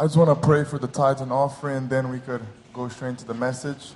I 0.00 0.04
just 0.04 0.16
want 0.16 0.30
to 0.30 0.46
pray 0.46 0.64
for 0.64 0.78
the 0.78 0.88
tithes 0.88 1.20
and 1.20 1.30
offering, 1.30 1.88
then 1.88 2.10
we 2.10 2.20
could 2.20 2.40
go 2.72 2.88
straight 2.88 3.10
into 3.10 3.26
the 3.26 3.34
message. 3.34 3.90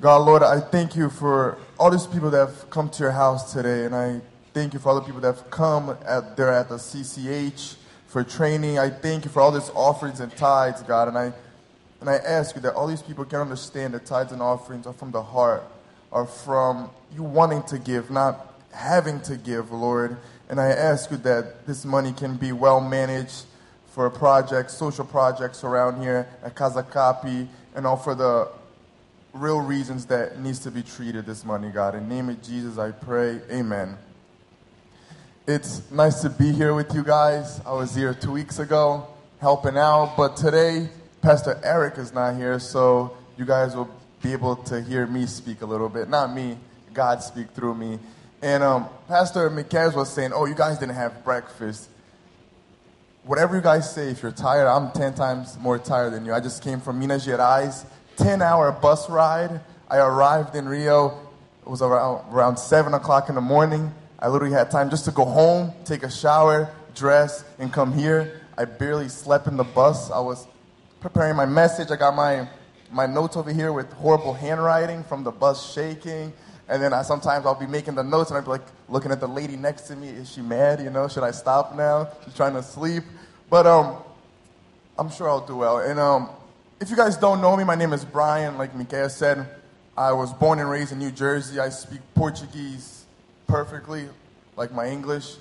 God, 0.00 0.18
Lord, 0.18 0.44
I 0.44 0.60
thank 0.60 0.94
you 0.94 1.10
for 1.10 1.58
all 1.80 1.90
these 1.90 2.06
people 2.06 2.30
that 2.30 2.38
have 2.38 2.70
come 2.70 2.88
to 2.90 3.02
your 3.02 3.10
house 3.10 3.52
today, 3.52 3.86
and 3.86 3.92
I 3.92 4.20
thank 4.54 4.72
you 4.72 4.78
for 4.78 4.90
all 4.90 4.94
the 4.94 5.00
people 5.00 5.20
that 5.22 5.34
have 5.34 5.50
come 5.50 5.96
at, 6.06 6.36
there 6.36 6.52
at 6.52 6.68
the 6.68 6.76
CCH 6.76 7.74
for 8.06 8.22
training. 8.22 8.78
I 8.78 8.88
thank 8.88 9.24
you 9.24 9.32
for 9.32 9.40
all 9.40 9.50
these 9.50 9.68
offerings 9.70 10.20
and 10.20 10.30
tithes, 10.36 10.84
God, 10.84 11.08
and 11.08 11.18
I 11.18 11.32
and 12.00 12.08
I 12.08 12.18
ask 12.18 12.54
you 12.54 12.62
that 12.62 12.74
all 12.74 12.86
these 12.86 13.02
people 13.02 13.24
can 13.24 13.40
understand 13.40 13.94
that 13.94 14.06
tithes 14.06 14.30
and 14.30 14.40
offerings 14.40 14.86
are 14.86 14.92
from 14.92 15.10
the 15.10 15.24
heart, 15.24 15.64
are 16.12 16.24
from 16.24 16.88
you 17.12 17.24
wanting 17.24 17.64
to 17.64 17.80
give, 17.80 18.12
not 18.12 18.54
having 18.70 19.20
to 19.22 19.36
give, 19.36 19.72
Lord. 19.72 20.18
And 20.48 20.60
I 20.60 20.68
ask 20.68 21.10
you 21.10 21.16
that 21.16 21.66
this 21.66 21.84
money 21.84 22.12
can 22.12 22.36
be 22.36 22.52
well 22.52 22.80
managed 22.80 23.46
for 23.90 24.08
projects, 24.10 24.74
social 24.74 25.04
projects 25.04 25.64
around 25.64 26.00
here 26.00 26.28
at 26.42 26.54
Casa 26.54 26.82
Capi, 26.82 27.48
and 27.74 27.86
all 27.86 27.96
for 27.96 28.14
the 28.14 28.48
real 29.32 29.60
reasons 29.60 30.06
that 30.06 30.38
needs 30.40 30.60
to 30.60 30.70
be 30.70 30.82
treated 30.82 31.26
this 31.26 31.44
money, 31.44 31.70
God. 31.70 31.94
In 31.94 32.08
the 32.08 32.14
name 32.14 32.28
of 32.28 32.42
Jesus, 32.42 32.78
I 32.78 32.90
pray. 32.92 33.40
Amen. 33.50 33.96
It's 35.46 35.82
nice 35.90 36.20
to 36.22 36.30
be 36.30 36.52
here 36.52 36.74
with 36.74 36.94
you 36.94 37.02
guys. 37.02 37.60
I 37.66 37.72
was 37.72 37.94
here 37.94 38.14
two 38.14 38.32
weeks 38.32 38.58
ago 38.58 39.06
helping 39.40 39.76
out, 39.76 40.14
but 40.16 40.36
today 40.36 40.88
Pastor 41.22 41.60
Eric 41.64 41.98
is 41.98 42.12
not 42.12 42.36
here, 42.36 42.58
so 42.58 43.16
you 43.36 43.44
guys 43.44 43.74
will 43.74 43.90
be 44.22 44.32
able 44.32 44.56
to 44.56 44.80
hear 44.82 45.06
me 45.06 45.26
speak 45.26 45.62
a 45.62 45.66
little 45.66 45.88
bit. 45.88 46.08
Not 46.08 46.32
me, 46.32 46.56
God 46.92 47.22
speak 47.22 47.50
through 47.50 47.74
me. 47.74 47.98
And 48.42 48.62
um, 48.62 48.88
Pastor 49.08 49.50
Miquel 49.50 49.92
was 49.92 50.12
saying, 50.12 50.32
Oh, 50.34 50.44
you 50.44 50.54
guys 50.54 50.78
didn't 50.78 50.94
have 50.94 51.24
breakfast. 51.24 51.88
Whatever 53.24 53.54
you 53.54 53.60
guys 53.60 53.92
say, 53.92 54.08
if 54.08 54.22
you're 54.22 54.32
tired, 54.32 54.66
I'm 54.66 54.90
10 54.92 55.12
times 55.12 55.58
more 55.58 55.78
tired 55.78 56.14
than 56.14 56.24
you. 56.24 56.32
I 56.32 56.40
just 56.40 56.62
came 56.62 56.80
from 56.80 56.98
Minas 56.98 57.26
Gerais, 57.26 57.84
10 58.16 58.40
hour 58.40 58.72
bus 58.72 59.10
ride. 59.10 59.60
I 59.90 59.98
arrived 59.98 60.56
in 60.56 60.66
Rio, 60.66 61.18
it 61.60 61.68
was 61.68 61.82
around, 61.82 62.32
around 62.32 62.56
7 62.56 62.94
o'clock 62.94 63.28
in 63.28 63.34
the 63.34 63.42
morning. 63.42 63.92
I 64.18 64.28
literally 64.28 64.54
had 64.54 64.70
time 64.70 64.88
just 64.88 65.04
to 65.04 65.10
go 65.10 65.26
home, 65.26 65.74
take 65.84 66.02
a 66.02 66.10
shower, 66.10 66.70
dress, 66.94 67.44
and 67.58 67.70
come 67.70 67.92
here. 67.92 68.40
I 68.56 68.64
barely 68.64 69.10
slept 69.10 69.46
in 69.48 69.58
the 69.58 69.64
bus. 69.64 70.10
I 70.10 70.20
was 70.20 70.46
preparing 71.00 71.36
my 71.36 71.46
message. 71.46 71.90
I 71.90 71.96
got 71.96 72.16
my, 72.16 72.48
my 72.90 73.04
notes 73.04 73.36
over 73.36 73.52
here 73.52 73.74
with 73.74 73.92
horrible 73.92 74.32
handwriting 74.32 75.04
from 75.04 75.24
the 75.24 75.30
bus 75.30 75.74
shaking. 75.74 76.32
And 76.70 76.82
then 76.82 76.94
I, 76.94 77.02
sometimes 77.02 77.44
I'll 77.44 77.54
be 77.54 77.66
making 77.66 77.96
the 77.96 78.04
notes 78.04 78.30
and 78.30 78.38
I'll 78.38 78.44
be 78.44 78.50
like 78.50 78.79
looking 78.90 79.12
at 79.12 79.20
the 79.20 79.26
lady 79.26 79.56
next 79.56 79.82
to 79.82 79.96
me. 79.96 80.08
Is 80.08 80.30
she 80.30 80.42
mad? 80.42 80.80
You 80.80 80.90
know, 80.90 81.08
should 81.08 81.22
I 81.22 81.30
stop 81.30 81.74
now? 81.74 82.08
She's 82.24 82.34
trying 82.34 82.54
to 82.54 82.62
sleep. 82.62 83.04
But 83.48 83.66
um, 83.66 83.96
I'm 84.98 85.10
sure 85.10 85.28
I'll 85.28 85.46
do 85.46 85.56
well. 85.56 85.78
And 85.78 85.98
um, 85.98 86.28
if 86.80 86.90
you 86.90 86.96
guys 86.96 87.16
don't 87.16 87.40
know 87.40 87.56
me, 87.56 87.64
my 87.64 87.76
name 87.76 87.92
is 87.92 88.04
Brian. 88.04 88.58
Like 88.58 88.74
Miquel 88.74 89.08
said, 89.08 89.46
I 89.96 90.12
was 90.12 90.32
born 90.32 90.58
and 90.58 90.68
raised 90.68 90.92
in 90.92 90.98
New 90.98 91.10
Jersey. 91.10 91.60
I 91.60 91.68
speak 91.68 92.00
Portuguese 92.14 93.04
perfectly, 93.46 94.08
like 94.56 94.72
my 94.72 94.88
English. 94.88 95.36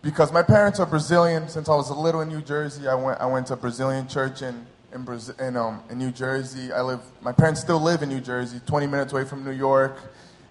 Because 0.00 0.32
my 0.32 0.42
parents 0.42 0.80
are 0.80 0.86
Brazilian. 0.86 1.48
Since 1.48 1.68
I 1.68 1.74
was 1.74 1.90
a 1.90 1.94
little 1.94 2.22
in 2.22 2.28
New 2.28 2.42
Jersey, 2.42 2.88
I 2.88 2.94
went, 2.94 3.20
I 3.20 3.26
went 3.26 3.48
to 3.48 3.54
a 3.54 3.56
Brazilian 3.56 4.08
church 4.08 4.42
in 4.42 4.66
in, 4.92 5.06
in, 5.38 5.56
um, 5.56 5.82
in 5.90 5.98
New 5.98 6.10
Jersey. 6.10 6.72
I 6.72 6.80
live, 6.80 7.00
my 7.20 7.32
parents 7.32 7.60
still 7.60 7.80
live 7.80 8.02
in 8.02 8.08
New 8.08 8.20
Jersey, 8.20 8.60
20 8.66 8.86
minutes 8.86 9.12
away 9.12 9.24
from 9.24 9.44
New 9.44 9.50
York. 9.50 9.98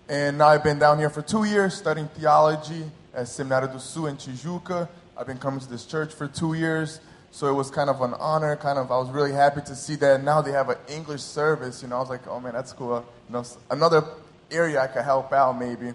And 0.09 0.37
now 0.37 0.47
I've 0.47 0.63
been 0.63 0.79
down 0.79 0.99
here 0.99 1.09
for 1.09 1.21
two 1.21 1.43
years 1.43 1.73
studying 1.73 2.07
theology 2.07 2.85
at 3.13 3.25
Seminário 3.25 3.73
do 3.73 3.77
Sul 3.77 4.05
in 4.05 4.15
Tijuca. 4.15 4.87
I've 5.17 5.27
been 5.27 5.37
coming 5.37 5.59
to 5.59 5.69
this 5.69 5.85
church 5.85 6.13
for 6.13 6.29
two 6.29 6.53
years. 6.53 7.01
So 7.31 7.47
it 7.47 7.53
was 7.53 7.69
kind 7.69 7.89
of 7.89 7.99
an 8.01 8.13
honor, 8.13 8.55
kind 8.55 8.79
of, 8.79 8.89
I 8.89 8.97
was 8.97 9.09
really 9.09 9.33
happy 9.33 9.59
to 9.61 9.75
see 9.75 9.95
that 9.97 10.23
now 10.23 10.41
they 10.41 10.53
have 10.53 10.69
an 10.69 10.77
English 10.87 11.19
service. 11.21 11.81
You 11.81 11.89
know, 11.89 11.97
I 11.97 11.99
was 11.99 12.09
like, 12.09 12.25
oh 12.25 12.39
man, 12.39 12.53
that's 12.53 12.71
cool. 12.71 13.05
You 13.27 13.33
know, 13.33 13.43
another 13.69 14.01
area 14.49 14.79
I 14.79 14.87
could 14.87 15.03
help 15.03 15.33
out 15.33 15.59
maybe. 15.59 15.91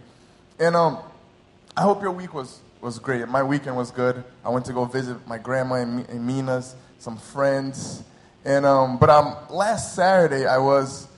And 0.59 0.77
um, 0.77 0.99
I 1.75 1.81
hope 1.81 2.03
your 2.03 2.13
week 2.13 2.35
was, 2.35 2.61
was 2.83 2.99
great. 2.99 3.27
My 3.29 3.43
weekend 3.43 3.79
was 3.79 3.91
good. 3.91 4.23
I 4.45 4.51
went 4.51 4.67
to 4.67 4.75
go 4.75 4.85
visit 4.85 5.27
my 5.27 5.39
grandma 5.39 5.77
in, 5.77 6.05
in 6.05 6.27
Minas, 6.27 6.77
some 6.99 7.17
friends. 7.17 8.05
And 8.45 8.67
um, 8.67 8.99
but 8.99 9.09
um, 9.09 9.37
last 9.49 9.95
Saturday 9.95 10.45
I 10.45 10.59
was 10.59 11.09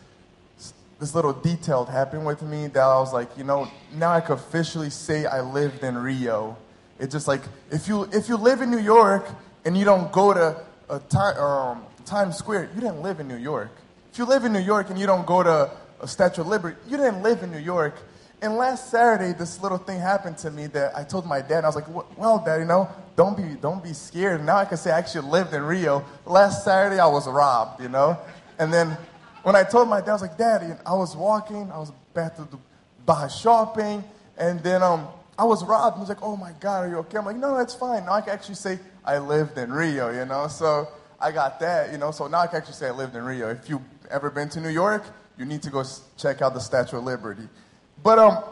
this 1.05 1.15
little 1.15 1.35
detail 1.35 1.85
happened 1.85 2.25
with 2.25 2.41
me 2.41 2.67
that 2.67 2.81
I 2.81 2.99
was 2.99 3.13
like, 3.13 3.29
you 3.37 3.45
know, 3.45 3.69
now 3.93 4.11
I 4.11 4.23
could 4.23 4.39
officially 4.39 4.89
say 4.89 5.27
I 5.27 5.43
lived 5.43 5.85
in 5.85 5.99
Rio. 5.99 6.57
It's 6.99 7.13
just 7.13 7.29
like 7.29 7.43
if 7.71 7.89
you 7.89 8.05
if 8.05 8.27
you 8.27 8.39
live 8.39 8.63
in 8.63 8.71
New 8.71 8.79
York 8.79 9.29
and 9.67 9.77
you 9.77 9.85
don't 9.85 10.11
go 10.11 10.33
to 10.33 10.57
a 10.89 10.99
time, 11.01 11.37
um, 11.37 11.85
Times 12.07 12.39
Square, 12.39 12.71
you 12.75 12.81
didn't 12.81 13.03
live 13.03 13.21
in 13.21 13.29
New 13.29 13.37
York. 13.37 13.69
If 14.13 14.19
you 14.19 14.25
live 14.25 14.47
in 14.47 14.55
New 14.55 14.65
York 14.73 14.89
and 14.89 14.99
you 14.99 15.05
don't 15.05 15.27
go 15.27 15.43
to 15.43 15.71
a 16.01 16.09
Statue 16.09 16.41
of 16.41 16.47
Liberty, 16.47 16.79
you 16.89 16.97
didn't 16.97 17.23
live 17.23 17.43
in 17.43 17.53
New 17.53 17.59
York. 17.59 17.97
And 18.41 18.57
last 18.57 18.89
Saturday, 18.91 19.37
this 19.39 19.61
little 19.61 19.77
thing 19.77 20.01
happened 20.01 20.39
to 20.39 20.51
me 20.51 20.69
that 20.69 20.97
I 20.97 21.05
told 21.05 21.27
my 21.27 21.43
dad. 21.43 21.65
I 21.65 21.69
was 21.69 21.77
like, 21.77 22.17
"Well, 22.17 22.39
dad, 22.39 22.61
you 22.61 22.65
know, 22.65 22.89
don't 23.15 23.37
be 23.37 23.57
don't 23.61 23.85
be 23.85 23.93
scared." 23.93 24.43
Now 24.43 24.57
I 24.57 24.65
can 24.65 24.79
say 24.79 24.91
I 24.91 24.97
actually 24.97 25.29
lived 25.29 25.53
in 25.53 25.63
Rio. 25.65 26.03
Last 26.25 26.65
Saturday, 26.65 26.99
I 26.99 27.09
was 27.09 27.29
robbed, 27.29 27.83
you 27.83 27.91
know. 27.91 28.17
And 28.59 28.73
then 28.73 28.97
when 29.45 29.55
I 29.55 29.63
told 29.63 29.89
my 29.89 30.01
dad, 30.01 30.09
I 30.09 30.13
was 30.15 30.23
like, 30.23 30.37
"Daddy," 30.37 30.73
I 30.85 30.95
was 30.95 31.15
walking. 31.15 31.71
I 31.71 31.79
was 31.79 31.93
back 32.15 32.37
to 32.37 32.43
the 32.43 32.59
BarraShopping, 33.07 34.03
and 34.37 34.61
then 34.61 34.83
um, 34.83 35.07
I 35.39 35.45
was 35.45 35.63
robbed. 35.65 35.97
He 35.97 36.01
was 36.01 36.09
like, 36.09 36.23
"Oh 36.23 36.37
my 36.37 36.53
God, 36.61 36.87
are 36.87 36.89
you 36.89 36.97
okay?" 36.99 37.19
I'm 37.19 37.27
like, 37.27 37.37
"No, 37.37 37.57
that's 37.57 37.75
fine." 37.75 38.07
Now 38.07 38.15
I 38.15 38.23
can 38.23 38.31
actually 38.31 38.57
say 38.57 38.79
I 39.05 39.19
lived 39.19 39.57
in 39.59 39.71
Rio, 39.71 40.11
you 40.11 40.25
know. 40.25 40.49
So 40.49 40.89
I 41.21 41.31
got 41.31 41.61
that, 41.61 41.93
you 41.93 41.99
know. 41.99 42.11
So 42.11 42.27
now 42.27 42.41
I 42.41 42.47
can 42.47 42.57
actually 42.57 42.75
say 42.75 42.89
I 42.89 42.93
lived 42.93 43.15
in 43.15 43.23
Rio. 43.23 43.51
If 43.51 43.69
you've 43.69 43.83
ever 44.11 44.31
been 44.31 44.49
to 44.51 44.61
New 44.61 44.71
York, 44.71 45.05
you 45.37 45.45
need 45.45 45.63
to 45.63 45.71
go 45.71 45.85
check 46.17 46.41
out 46.41 46.55
the 46.55 46.61
Statue 46.61 46.97
of 46.97 47.05
Liberty. 47.05 47.47
But 48.03 48.19
um, 48.19 48.45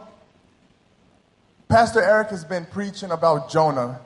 Pastor 1.69 2.03
Eric 2.03 2.29
has 2.29 2.45
been 2.45 2.67
preaching 2.67 3.13
about 3.13 3.51
Jonah, 3.51 3.99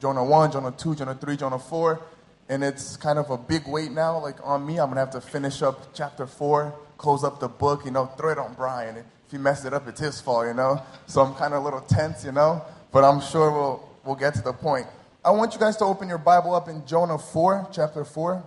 Jonah 0.00 0.24
1, 0.24 0.52
Jonah 0.52 0.70
2, 0.72 0.96
Jonah 0.96 1.14
3, 1.14 1.36
Jonah 1.36 1.58
4, 1.58 2.00
and 2.48 2.62
it's 2.62 2.96
kind 2.96 3.18
of 3.18 3.30
a 3.30 3.36
big 3.36 3.66
weight 3.66 3.90
now, 3.90 4.18
like 4.18 4.36
on 4.44 4.66
me. 4.66 4.78
I'm 4.78 4.88
gonna 4.88 5.00
have 5.00 5.10
to 5.10 5.20
finish 5.20 5.62
up 5.62 5.94
chapter 5.94 6.26
4, 6.26 6.74
close 6.98 7.24
up 7.24 7.40
the 7.40 7.48
book, 7.48 7.84
you 7.84 7.90
know, 7.90 8.06
throw 8.06 8.32
it 8.32 8.38
on 8.38 8.54
Brian. 8.54 8.96
If 8.96 9.04
he 9.30 9.38
messed 9.38 9.64
it 9.64 9.72
up, 9.72 9.88
it's 9.88 10.00
his 10.00 10.20
fault, 10.20 10.46
you 10.46 10.54
know. 10.54 10.82
So 11.06 11.22
I'm 11.22 11.34
kind 11.34 11.54
of 11.54 11.62
a 11.62 11.64
little 11.64 11.80
tense, 11.80 12.24
you 12.24 12.32
know, 12.32 12.62
but 12.92 13.04
I'm 13.04 13.20
sure 13.20 13.50
we'll 13.50 13.88
we'll 14.04 14.16
get 14.16 14.34
to 14.34 14.42
the 14.42 14.52
point. 14.52 14.86
I 15.24 15.30
want 15.30 15.52
you 15.54 15.58
guys 15.58 15.76
to 15.78 15.84
open 15.84 16.08
your 16.08 16.18
Bible 16.18 16.54
up 16.54 16.68
in 16.68 16.86
Jonah 16.86 17.18
4, 17.18 17.70
chapter 17.72 18.04
4. 18.04 18.44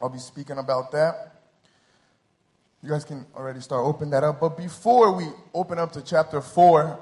I'll 0.00 0.10
be 0.10 0.18
speaking 0.18 0.58
about 0.58 0.92
that. 0.92 1.32
You 2.82 2.90
guys 2.90 3.04
can 3.04 3.26
already 3.34 3.60
start 3.60 3.84
opening 3.84 4.10
that 4.10 4.22
up. 4.22 4.38
But 4.38 4.56
before 4.56 5.12
we 5.12 5.24
open 5.54 5.78
up 5.78 5.92
to 5.92 6.02
chapter 6.02 6.40
4, 6.40 7.00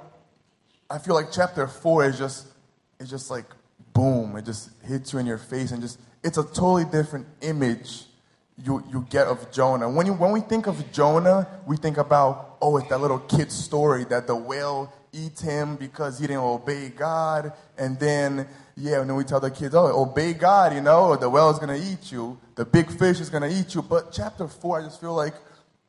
I 0.88 0.98
feel 0.98 1.14
like 1.14 1.32
chapter 1.32 1.66
4 1.66 2.04
is 2.06 2.18
just, 2.18 2.46
is 3.00 3.10
just 3.10 3.30
like 3.30 3.44
boom. 3.96 4.36
It 4.36 4.44
just 4.44 4.70
hits 4.84 5.12
you 5.12 5.18
in 5.18 5.26
your 5.26 5.38
face 5.38 5.70
and 5.72 5.80
just, 5.80 5.98
it's 6.22 6.38
a 6.38 6.44
totally 6.44 6.84
different 6.84 7.26
image 7.40 8.04
you, 8.64 8.82
you 8.90 9.06
get 9.10 9.26
of 9.26 9.50
Jonah. 9.52 9.88
When, 9.88 10.06
you, 10.06 10.14
when 10.14 10.32
we 10.32 10.40
think 10.40 10.66
of 10.66 10.90
Jonah, 10.90 11.46
we 11.66 11.76
think 11.76 11.98
about, 11.98 12.56
oh, 12.62 12.78
it's 12.78 12.88
that 12.88 13.00
little 13.00 13.18
kid 13.18 13.52
story 13.52 14.04
that 14.04 14.26
the 14.26 14.36
whale 14.36 14.92
eats 15.12 15.42
him 15.42 15.76
because 15.76 16.18
he 16.18 16.26
didn't 16.26 16.42
obey 16.42 16.88
God. 16.88 17.52
And 17.76 17.98
then, 17.98 18.46
yeah, 18.76 19.00
and 19.00 19.10
then 19.10 19.16
we 19.16 19.24
tell 19.24 19.40
the 19.40 19.50
kids, 19.50 19.74
oh, 19.74 20.02
obey 20.02 20.32
God, 20.32 20.74
you 20.74 20.80
know, 20.80 21.16
the 21.16 21.28
whale 21.28 21.50
is 21.50 21.58
going 21.58 21.78
to 21.80 21.86
eat 21.86 22.10
you. 22.10 22.38
The 22.54 22.64
big 22.64 22.90
fish 22.90 23.20
is 23.20 23.28
going 23.28 23.42
to 23.42 23.54
eat 23.54 23.74
you. 23.74 23.82
But 23.82 24.10
chapter 24.12 24.48
4, 24.48 24.80
I 24.80 24.84
just 24.84 25.00
feel 25.00 25.14
like 25.14 25.34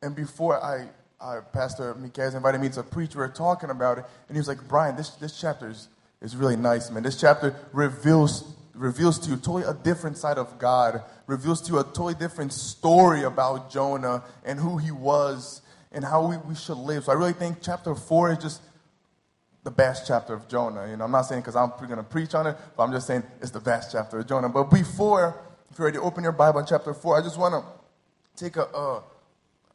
and 0.02 0.14
before 0.14 0.62
I, 0.62 0.88
uh, 1.20 1.40
Pastor 1.52 1.94
Miquel 1.94 2.34
invited 2.34 2.60
me 2.60 2.68
to 2.70 2.82
preach, 2.82 3.14
we 3.14 3.18
were 3.18 3.28
talking 3.28 3.70
about 3.70 3.98
it, 3.98 4.04
and 4.28 4.36
he 4.36 4.38
was 4.38 4.48
like, 4.48 4.66
Brian, 4.68 4.96
this, 4.96 5.10
this 5.10 5.40
chapter 5.40 5.72
is 6.20 6.36
really 6.36 6.56
nice, 6.56 6.90
man. 6.90 7.02
This 7.02 7.20
chapter 7.20 7.54
reveals, 7.72 8.54
reveals 8.74 9.18
to 9.20 9.30
you 9.30 9.36
totally 9.36 9.64
a 9.64 9.74
different 9.74 10.16
side 10.18 10.38
of 10.38 10.58
God, 10.58 11.02
reveals 11.26 11.60
to 11.62 11.72
you 11.72 11.78
a 11.78 11.84
totally 11.84 12.14
different 12.14 12.52
story 12.52 13.22
about 13.22 13.70
Jonah 13.70 14.24
and 14.44 14.58
who 14.58 14.78
he 14.78 14.90
was 14.90 15.62
and 15.92 16.04
how 16.04 16.26
we, 16.26 16.36
we 16.38 16.54
should 16.54 16.76
live. 16.76 17.04
So 17.04 17.12
I 17.12 17.14
really 17.14 17.32
think 17.32 17.58
chapter 17.62 17.94
4 17.94 18.32
is 18.32 18.38
just 18.38 18.62
the 19.64 19.70
best 19.70 20.06
chapter 20.06 20.34
of 20.34 20.48
Jonah. 20.48 20.88
You 20.88 20.96
know, 20.96 21.04
I'm 21.04 21.10
not 21.10 21.22
saying 21.22 21.42
because 21.42 21.56
I'm 21.56 21.70
going 21.78 21.96
to 21.96 22.02
preach 22.02 22.34
on 22.34 22.46
it, 22.46 22.56
but 22.76 22.82
I'm 22.82 22.92
just 22.92 23.06
saying 23.06 23.22
it's 23.40 23.50
the 23.50 23.60
best 23.60 23.92
chapter 23.92 24.18
of 24.18 24.26
Jonah. 24.26 24.48
But 24.48 24.64
before, 24.64 25.40
if 25.70 25.78
you're 25.78 25.86
ready 25.86 25.98
to 25.98 26.04
open 26.04 26.22
your 26.22 26.32
Bible 26.32 26.60
in 26.60 26.66
chapter 26.66 26.94
4, 26.94 27.18
I 27.18 27.22
just 27.22 27.38
want 27.38 27.54
to 27.54 28.42
take 28.42 28.56
a, 28.56 28.62
a 28.62 29.02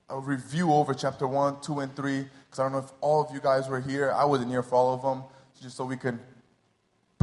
a 0.09 0.19
review 0.19 0.71
over 0.71 0.93
chapter 0.93 1.27
1, 1.27 1.61
2, 1.61 1.79
and 1.79 1.95
3, 1.95 2.19
because 2.19 2.59
I 2.59 2.63
don't 2.63 2.73
know 2.73 2.79
if 2.79 2.91
all 3.01 3.23
of 3.23 3.33
you 3.33 3.39
guys 3.39 3.67
were 3.67 3.79
here. 3.79 4.11
I 4.11 4.25
wasn't 4.25 4.51
here 4.51 4.61
for 4.61 4.75
all 4.75 4.93
of 4.93 5.01
them, 5.01 5.23
just 5.61 5.75
so 5.75 5.85
we 5.85 5.97
could 5.97 6.19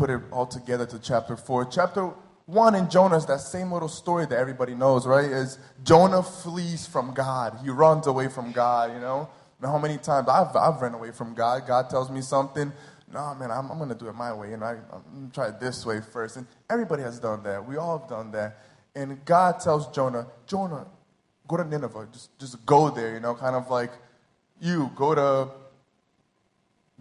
put 0.01 0.09
it 0.09 0.23
all 0.33 0.47
together 0.47 0.87
to 0.87 0.99
chapter 0.99 1.37
4. 1.37 1.67
Chapter 1.67 2.11
1 2.47 2.75
in 2.75 2.89
Jonah 2.89 3.19
is 3.19 3.27
that 3.27 3.41
same 3.41 3.71
little 3.71 3.87
story 3.87 4.25
that 4.25 4.39
everybody 4.39 4.75
knows, 4.75 5.07
right? 5.07 5.27
Is 5.27 5.59
Jonah 5.85 6.23
flees 6.23 6.87
from 6.87 7.13
God. 7.13 7.59
He 7.63 7.69
runs 7.69 8.07
away 8.07 8.29
from 8.29 8.51
God, 8.51 8.95
you 8.95 8.99
know? 8.99 9.29
Now, 9.61 9.73
how 9.73 9.79
many 9.79 9.99
times 9.99 10.27
I've, 10.27 10.57
I've 10.57 10.81
run 10.81 10.95
away 10.95 11.11
from 11.11 11.35
God? 11.35 11.67
God 11.67 11.91
tells 11.91 12.11
me 12.11 12.23
something. 12.23 12.73
No, 13.13 13.35
man, 13.35 13.51
I'm, 13.51 13.71
I'm 13.71 13.77
going 13.77 13.91
to 13.91 13.95
do 13.95 14.09
it 14.09 14.15
my 14.15 14.33
way. 14.33 14.55
And 14.55 14.65
I, 14.65 14.77
I'm 14.91 15.03
going 15.13 15.29
to 15.29 15.35
try 15.35 15.49
it 15.49 15.61
this 15.61 15.85
way 15.85 16.01
first. 16.01 16.39
And 16.39 16.47
everybody 16.71 17.03
has 17.03 17.21
done 17.21 17.43
that. 17.43 17.69
We 17.69 17.77
all 17.77 17.99
have 17.99 18.09
done 18.09 18.31
that. 18.33 18.59
And 18.95 19.23
God 19.27 19.61
tells 19.61 19.87
Jonah, 19.89 20.29
Jonah, 20.47 20.87
go 21.47 21.59
to 21.59 21.65
Nineveh. 21.65 22.09
Just, 22.11 22.39
just 22.39 22.65
go 22.65 22.89
there, 22.89 23.13
you 23.13 23.21
know, 23.21 23.35
kind 23.35 23.55
of 23.55 23.71
like 23.71 23.91
you 24.63 24.91
go 24.97 25.15
to 25.15 25.60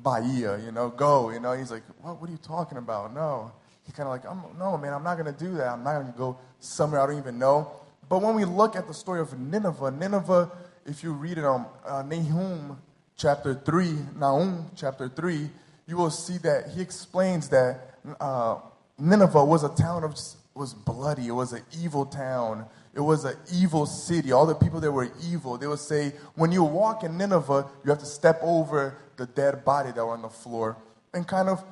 Bahia, 0.02 0.58
you 0.60 0.72
know, 0.72 0.90
go, 0.90 1.30
you 1.30 1.40
know. 1.40 1.54
He's 1.54 1.72
like, 1.72 1.84
what, 2.02 2.20
what 2.20 2.30
are 2.30 2.32
you 2.32 2.40
talking 2.40 2.78
about? 2.78 3.14
No. 3.14 3.52
He 3.86 3.92
kind 3.92 4.08
of 4.08 4.12
like, 4.12 4.26
I'm, 4.30 4.58
no, 4.58 4.78
man, 4.78 4.94
I'm 4.94 5.04
not 5.04 5.18
going 5.18 5.34
to 5.34 5.40
do 5.40 5.56
that. 5.56 5.68
I'm 5.68 5.84
not 5.84 5.96
going 5.96 6.12
to 6.12 6.18
go 6.18 6.38
somewhere 6.60 7.02
I 7.02 7.08
don't 7.08 7.18
even 7.18 7.40
know. 7.40 7.72
But 8.08 8.22
when 8.22 8.36
we 8.36 8.46
look 8.46 8.76
at 8.76 8.88
the 8.88 8.94
story 8.94 9.20
of 9.20 9.38
Nineveh, 9.38 9.92
Nineveh, 9.92 10.52
if 10.86 11.04
you 11.04 11.14
read 11.14 11.38
it 11.38 11.46
on 11.46 11.66
uh, 11.86 12.04
Nahum 12.04 12.78
chapter 13.18 13.54
3, 13.54 13.98
Nahum 14.16 14.72
chapter 14.76 15.10
3, 15.10 15.50
you 15.88 15.98
will 15.98 16.12
see 16.12 16.38
that 16.40 16.70
he 16.70 16.82
explains 16.82 17.50
that 17.50 17.96
uh, 18.20 18.58
Nineveh 18.98 19.44
was 19.44 19.64
a 19.64 19.70
town 19.70 20.04
of 20.04 20.16
was 20.60 20.74
bloody. 20.74 21.28
It 21.28 21.32
was 21.32 21.54
an 21.54 21.64
evil 21.82 22.06
town. 22.06 22.66
It 23.00 23.04
was 23.04 23.24
an 23.24 23.38
evil 23.54 23.86
city. 23.86 24.34
All 24.34 24.46
the 24.46 24.54
people 24.54 24.82
there 24.82 24.92
were 24.92 25.10
evil. 25.24 25.58
They 25.58 25.68
would 25.68 25.80
say, 25.80 26.12
when 26.36 26.52
you 26.52 26.66
walk 26.66 27.06
in 27.06 27.18
Nineveh, 27.18 27.66
you 27.82 27.92
have 27.92 28.00
to 28.00 28.06
step 28.06 28.42
over 28.44 28.98
the 29.16 29.26
dead 29.26 29.64
body 29.64 29.94
that 29.94 30.06
were 30.06 30.12
on 30.12 30.22
the 30.22 30.30
floor. 30.30 30.76
And 31.14 31.26
kind 31.26 31.48
of 31.48 31.64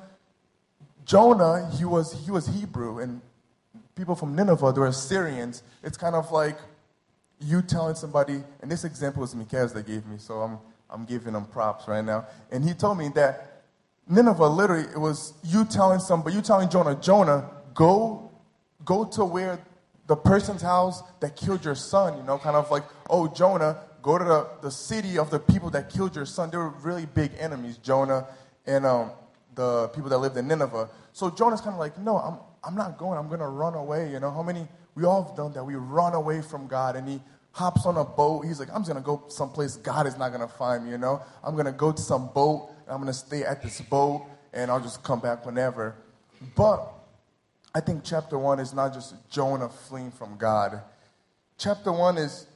Jonah, 1.04 1.70
he 1.76 1.84
was 1.84 2.14
he 2.24 2.30
was 2.30 2.46
Hebrew, 2.46 3.00
and 3.00 3.20
people 3.94 4.14
from 4.14 4.34
Nineveh, 4.34 4.72
they 4.72 4.80
were 4.80 4.86
Assyrians. 4.86 5.62
It's 5.82 5.98
kind 5.98 6.14
of 6.14 6.32
like 6.32 6.56
you 7.38 7.60
telling 7.60 7.94
somebody, 7.94 8.42
and 8.62 8.72
this 8.72 8.84
example 8.84 9.20
was 9.20 9.34
Mikhail's 9.34 9.74
that 9.74 9.86
gave 9.86 10.06
me, 10.06 10.16
so 10.16 10.40
I'm 10.40 10.58
I'm 10.88 11.04
giving 11.04 11.34
him 11.34 11.44
props 11.44 11.86
right 11.88 12.02
now. 12.02 12.26
And 12.50 12.64
he 12.64 12.72
told 12.72 12.96
me 12.96 13.10
that 13.16 13.64
Nineveh 14.08 14.46
literally 14.46 14.84
it 14.84 14.98
was 14.98 15.34
you 15.44 15.66
telling 15.66 16.00
somebody, 16.00 16.36
you 16.36 16.40
telling 16.40 16.70
Jonah, 16.70 16.94
Jonah, 16.94 17.50
go 17.74 18.30
go 18.86 19.04
to 19.04 19.26
where 19.26 19.58
the 20.08 20.16
person's 20.16 20.62
house 20.62 21.02
that 21.20 21.36
killed 21.36 21.64
your 21.64 21.76
son, 21.76 22.16
you 22.16 22.24
know, 22.24 22.38
kind 22.38 22.56
of 22.56 22.70
like, 22.70 22.84
oh, 23.08 23.28
Jonah, 23.28 23.78
go 24.02 24.18
to 24.18 24.24
the, 24.24 24.48
the 24.62 24.70
city 24.70 25.18
of 25.18 25.30
the 25.30 25.38
people 25.38 25.70
that 25.70 25.88
killed 25.88 26.16
your 26.16 26.26
son. 26.26 26.50
They 26.50 26.56
were 26.56 26.70
really 26.70 27.06
big 27.06 27.30
enemies, 27.38 27.78
Jonah 27.78 28.26
and 28.68 28.84
um, 28.84 29.10
the 29.54 29.88
people 29.88 30.10
that 30.10 30.18
lived 30.18 30.36
in 30.36 30.46
Nineveh. 30.46 30.88
So 31.12 31.30
Jonah's 31.30 31.60
kind 31.60 31.72
of 31.72 31.80
like, 31.80 31.98
no, 31.98 32.18
I'm, 32.18 32.38
I'm 32.62 32.76
not 32.76 32.98
going. 32.98 33.18
I'm 33.18 33.28
going 33.28 33.40
to 33.40 33.48
run 33.48 33.74
away. 33.74 34.12
You 34.12 34.20
know, 34.20 34.30
how 34.30 34.42
many, 34.42 34.68
we 34.94 35.04
all 35.04 35.24
have 35.24 35.36
done 35.36 35.52
that. 35.54 35.64
We 35.64 35.74
run 35.74 36.14
away 36.14 36.42
from 36.42 36.68
God. 36.68 36.94
And 36.94 37.08
he 37.08 37.20
hops 37.52 37.86
on 37.86 37.96
a 37.96 38.04
boat. 38.04 38.44
He's 38.44 38.60
like, 38.60 38.68
I'm 38.68 38.82
just 38.82 38.90
going 38.90 39.02
to 39.02 39.06
go 39.06 39.24
someplace 39.28 39.76
God 39.76 40.06
is 40.06 40.18
not 40.18 40.28
going 40.28 40.46
to 40.46 40.54
find 40.54 40.84
me, 40.84 40.90
you 40.90 40.98
know. 40.98 41.22
I'm 41.42 41.54
going 41.54 41.66
to 41.66 41.72
go 41.72 41.90
to 41.90 42.00
some 42.00 42.28
boat. 42.28 42.70
I'm 42.86 42.98
going 42.98 43.06
to 43.08 43.18
stay 43.18 43.42
at 43.42 43.62
this 43.62 43.80
boat. 43.80 44.26
And 44.52 44.70
I'll 44.70 44.80
just 44.80 45.02
come 45.02 45.20
back 45.20 45.46
whenever. 45.46 45.96
But 46.54 46.92
I 47.74 47.80
think 47.80 48.02
chapter 48.04 48.38
one 48.38 48.60
is 48.60 48.72
not 48.72 48.94
just 48.94 49.14
Jonah 49.30 49.68
fleeing 49.68 50.10
from 50.10 50.36
God. 50.36 50.80
Chapter 51.58 51.92
one 51.92 52.16
is 52.16 52.46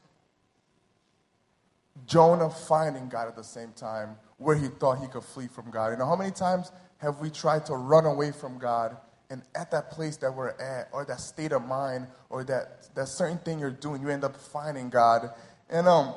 Jonah 2.07 2.51
finding 2.51 3.09
God 3.09 3.29
at 3.29 3.37
the 3.37 3.45
same 3.45 3.73
time 3.73 4.17
where 4.39 4.57
he 4.57 4.69
thought 4.69 5.01
he 5.01 5.07
could 5.07 5.25
flee 5.25 5.49
from 5.49 5.71
God. 5.71 5.89
You 5.89 5.99
know, 5.99 6.07
how 6.07 6.17
many 6.17 6.31
times 6.31 6.73
have 6.99 7.21
we 7.21 7.31
tried 7.31 7.67
to 7.67 7.75
run 7.75 8.07
away 8.07 8.33
from 8.33 8.59
God 8.59 8.97
and 9.33 9.43
at 9.55 9.71
that 9.71 9.91
place 9.91 10.19
that 10.19 10.35
we're 10.35 10.51
at, 10.51 10.89
or 10.93 11.07
that 11.07 11.19
state 11.19 11.53
of 11.53 11.67
mind, 11.67 12.07
or 12.29 12.45
that, 12.45 12.95
that 12.95 13.09
certain 13.09 13.39
thing 13.39 13.59
you're 13.59 13.71
doing, 13.71 14.03
you 14.03 14.11
end 14.11 14.25
up 14.25 14.37
finding 14.37 14.91
God. 14.91 15.31
And 15.71 15.89
um, 15.89 16.15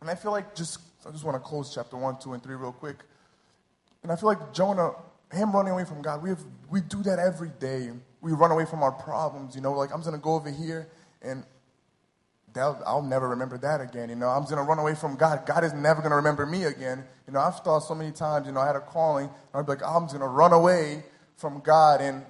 and 0.00 0.08
I 0.08 0.14
feel 0.14 0.30
like 0.30 0.54
just 0.54 0.78
I 1.06 1.10
just 1.10 1.22
want 1.22 1.34
to 1.36 1.40
close 1.40 1.74
chapter 1.74 1.98
one, 1.98 2.18
two, 2.18 2.32
and 2.32 2.42
three 2.42 2.54
real 2.54 2.72
quick. 2.72 2.96
And 4.02 4.10
I 4.10 4.16
feel 4.16 4.28
like 4.28 4.54
Jonah 4.54 4.92
him 5.32 5.52
running 5.52 5.72
away 5.72 5.84
from 5.84 6.02
God, 6.02 6.22
we, 6.22 6.30
have, 6.30 6.40
we 6.70 6.80
do 6.80 7.02
that 7.02 7.18
every 7.18 7.50
day. 7.60 7.90
We 8.20 8.32
run 8.32 8.50
away 8.50 8.64
from 8.64 8.82
our 8.82 8.92
problems, 8.92 9.54
you 9.54 9.60
know, 9.60 9.72
like 9.72 9.92
I'm 9.92 10.00
going 10.00 10.14
to 10.14 10.20
go 10.20 10.34
over 10.34 10.50
here 10.50 10.88
and 11.22 11.44
I'll 12.58 13.02
never 13.02 13.28
remember 13.28 13.58
that 13.58 13.80
again. 13.80 14.08
You 14.08 14.16
know, 14.16 14.28
I'm 14.28 14.44
going 14.44 14.56
to 14.56 14.62
run 14.62 14.78
away 14.78 14.94
from 14.94 15.16
God. 15.16 15.44
God 15.46 15.64
is 15.64 15.74
never 15.74 16.00
going 16.00 16.10
to 16.10 16.16
remember 16.16 16.46
me 16.46 16.64
again. 16.64 17.04
You 17.26 17.34
know, 17.34 17.40
I've 17.40 17.60
thought 17.60 17.80
so 17.80 17.94
many 17.94 18.12
times, 18.12 18.46
you 18.46 18.52
know, 18.52 18.60
I 18.60 18.66
had 18.66 18.76
a 18.76 18.80
calling. 18.80 19.28
I'd 19.52 19.66
be 19.66 19.72
like, 19.72 19.82
I'm 19.82 20.06
going 20.06 20.20
to 20.20 20.26
run 20.26 20.52
away 20.52 21.04
from 21.36 21.60
God 21.60 22.00
and 22.00 22.24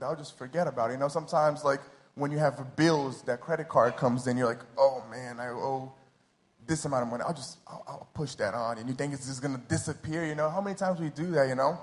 I'll 0.00 0.16
just 0.16 0.38
forget 0.38 0.66
about 0.66 0.90
it. 0.90 0.94
You 0.94 0.98
know, 1.00 1.08
sometimes 1.08 1.64
like 1.64 1.80
when 2.14 2.30
you 2.30 2.38
have 2.38 2.76
bills, 2.76 3.22
that 3.22 3.40
credit 3.40 3.68
card 3.68 3.96
comes 3.96 4.26
in, 4.26 4.36
you're 4.36 4.46
like, 4.46 4.60
oh 4.78 5.02
man, 5.10 5.40
I 5.40 5.48
owe 5.48 5.92
this 6.66 6.84
amount 6.84 7.04
of 7.04 7.08
money. 7.08 7.24
I'll 7.26 7.34
just, 7.34 7.58
I'll, 7.66 7.84
I'll 7.88 8.08
push 8.14 8.34
that 8.36 8.54
on. 8.54 8.78
And 8.78 8.88
you 8.88 8.94
think 8.94 9.12
it's 9.12 9.26
just 9.26 9.42
going 9.42 9.54
to 9.54 9.62
disappear. 9.68 10.24
You 10.24 10.34
know, 10.34 10.48
how 10.48 10.60
many 10.60 10.76
times 10.76 11.00
we 11.00 11.10
do 11.10 11.30
that, 11.32 11.48
you 11.48 11.54
know? 11.54 11.78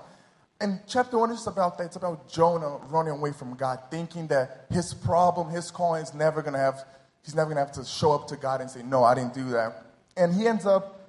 And 0.60 0.80
chapter 0.86 1.18
one 1.18 1.30
is 1.30 1.46
about 1.46 1.78
that. 1.78 1.84
It's 1.84 1.96
about 1.96 2.28
Jonah 2.28 2.76
running 2.88 3.12
away 3.12 3.32
from 3.32 3.54
God, 3.54 3.78
thinking 3.90 4.26
that 4.26 4.66
his 4.70 4.92
problem, 4.92 5.48
his 5.48 5.70
calling 5.70 6.02
is 6.02 6.12
never 6.12 6.42
going 6.42 6.52
to 6.52 6.58
have, 6.58 6.84
he's 7.24 7.34
never 7.34 7.46
going 7.46 7.56
to 7.56 7.64
have 7.64 7.72
to 7.82 7.84
show 7.90 8.12
up 8.12 8.28
to 8.28 8.36
God 8.36 8.60
and 8.60 8.70
say, 8.70 8.82
No, 8.82 9.02
I 9.02 9.14
didn't 9.14 9.32
do 9.32 9.48
that. 9.50 9.86
And 10.16 10.34
he 10.34 10.46
ends 10.46 10.66
up 10.66 11.00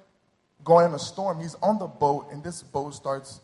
going 0.64 0.86
in 0.86 0.94
a 0.94 0.98
storm. 0.98 1.38
He's 1.38 1.54
on 1.56 1.78
the 1.78 1.86
boat, 1.86 2.28
and 2.32 2.42
this 2.42 2.62
boat 2.62 2.94
starts, 2.94 3.40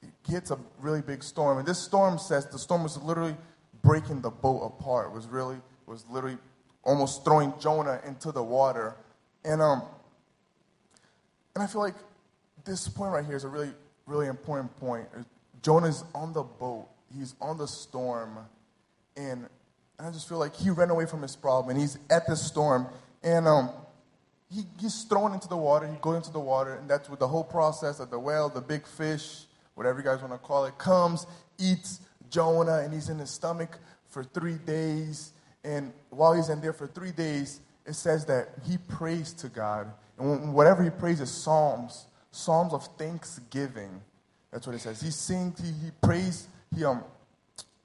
he 0.00 0.32
hits 0.32 0.52
a 0.52 0.58
really 0.80 1.02
big 1.02 1.24
storm. 1.24 1.58
And 1.58 1.66
this 1.66 1.78
storm 1.78 2.18
says 2.18 2.46
the 2.46 2.58
storm 2.58 2.84
was 2.84 2.96
literally 2.98 3.36
breaking 3.82 4.20
the 4.20 4.30
boat 4.30 4.60
apart, 4.60 5.08
it 5.08 5.12
was 5.12 5.26
really, 5.26 5.56
was 5.86 6.04
literally 6.08 6.38
almost 6.84 7.24
throwing 7.24 7.52
Jonah 7.60 8.00
into 8.06 8.30
the 8.30 8.42
water. 8.42 8.94
And, 9.44 9.60
um, 9.60 9.82
and 11.54 11.64
I 11.64 11.66
feel 11.66 11.80
like 11.80 11.94
this 12.64 12.88
point 12.88 13.12
right 13.12 13.24
here 13.24 13.36
is 13.36 13.44
a 13.44 13.48
really 13.48 13.72
really 14.06 14.28
important 14.28 14.74
point. 14.78 15.06
Jonah's 15.62 16.04
on 16.14 16.32
the 16.32 16.42
boat, 16.42 16.88
he's 17.16 17.34
on 17.40 17.58
the 17.58 17.66
storm, 17.66 18.38
and 19.16 19.48
I 19.98 20.10
just 20.10 20.28
feel 20.28 20.38
like 20.38 20.54
he 20.54 20.70
ran 20.70 20.90
away 20.90 21.06
from 21.06 21.22
his 21.22 21.34
problem, 21.34 21.70
and 21.70 21.80
he's 21.80 21.98
at 22.10 22.26
the 22.26 22.36
storm, 22.36 22.86
and 23.22 23.48
um, 23.48 23.70
he, 24.50 24.62
he's 24.78 25.02
thrown 25.04 25.32
into 25.34 25.48
the 25.48 25.56
water. 25.56 25.86
He 25.88 25.98
goes 26.00 26.16
into 26.16 26.32
the 26.32 26.40
water, 26.40 26.74
and 26.74 26.88
that's 26.88 27.08
with 27.08 27.18
the 27.18 27.28
whole 27.28 27.44
process 27.44 27.98
of 27.98 28.10
the 28.10 28.18
whale, 28.18 28.48
the 28.48 28.60
big 28.60 28.86
fish, 28.86 29.44
whatever 29.74 29.98
you 29.98 30.04
guys 30.04 30.20
want 30.20 30.32
to 30.32 30.38
call 30.38 30.66
it, 30.66 30.78
comes, 30.78 31.26
eats 31.58 32.00
Jonah, 32.30 32.78
and 32.78 32.92
he's 32.92 33.08
in 33.08 33.18
his 33.18 33.30
stomach 33.30 33.78
for 34.08 34.22
three 34.22 34.56
days. 34.66 35.32
And 35.64 35.92
while 36.10 36.32
he's 36.32 36.48
in 36.48 36.60
there 36.60 36.72
for 36.72 36.86
three 36.86 37.10
days, 37.10 37.60
it 37.84 37.94
says 37.94 38.24
that 38.26 38.48
he 38.64 38.78
prays 38.78 39.32
to 39.34 39.48
God. 39.48 39.92
And 40.18 40.54
whatever 40.54 40.82
he 40.82 40.90
prays 40.90 41.20
is 41.20 41.30
psalms 41.30 42.06
psalms 42.36 42.74
of 42.74 42.84
thanksgiving. 42.98 44.02
That's 44.52 44.66
what 44.66 44.76
it 44.76 44.80
says. 44.80 45.00
He 45.00 45.10
sings, 45.10 45.58
he, 45.58 45.72
he 45.86 45.90
prays, 46.02 46.48
he 46.74 46.84
um 46.84 47.02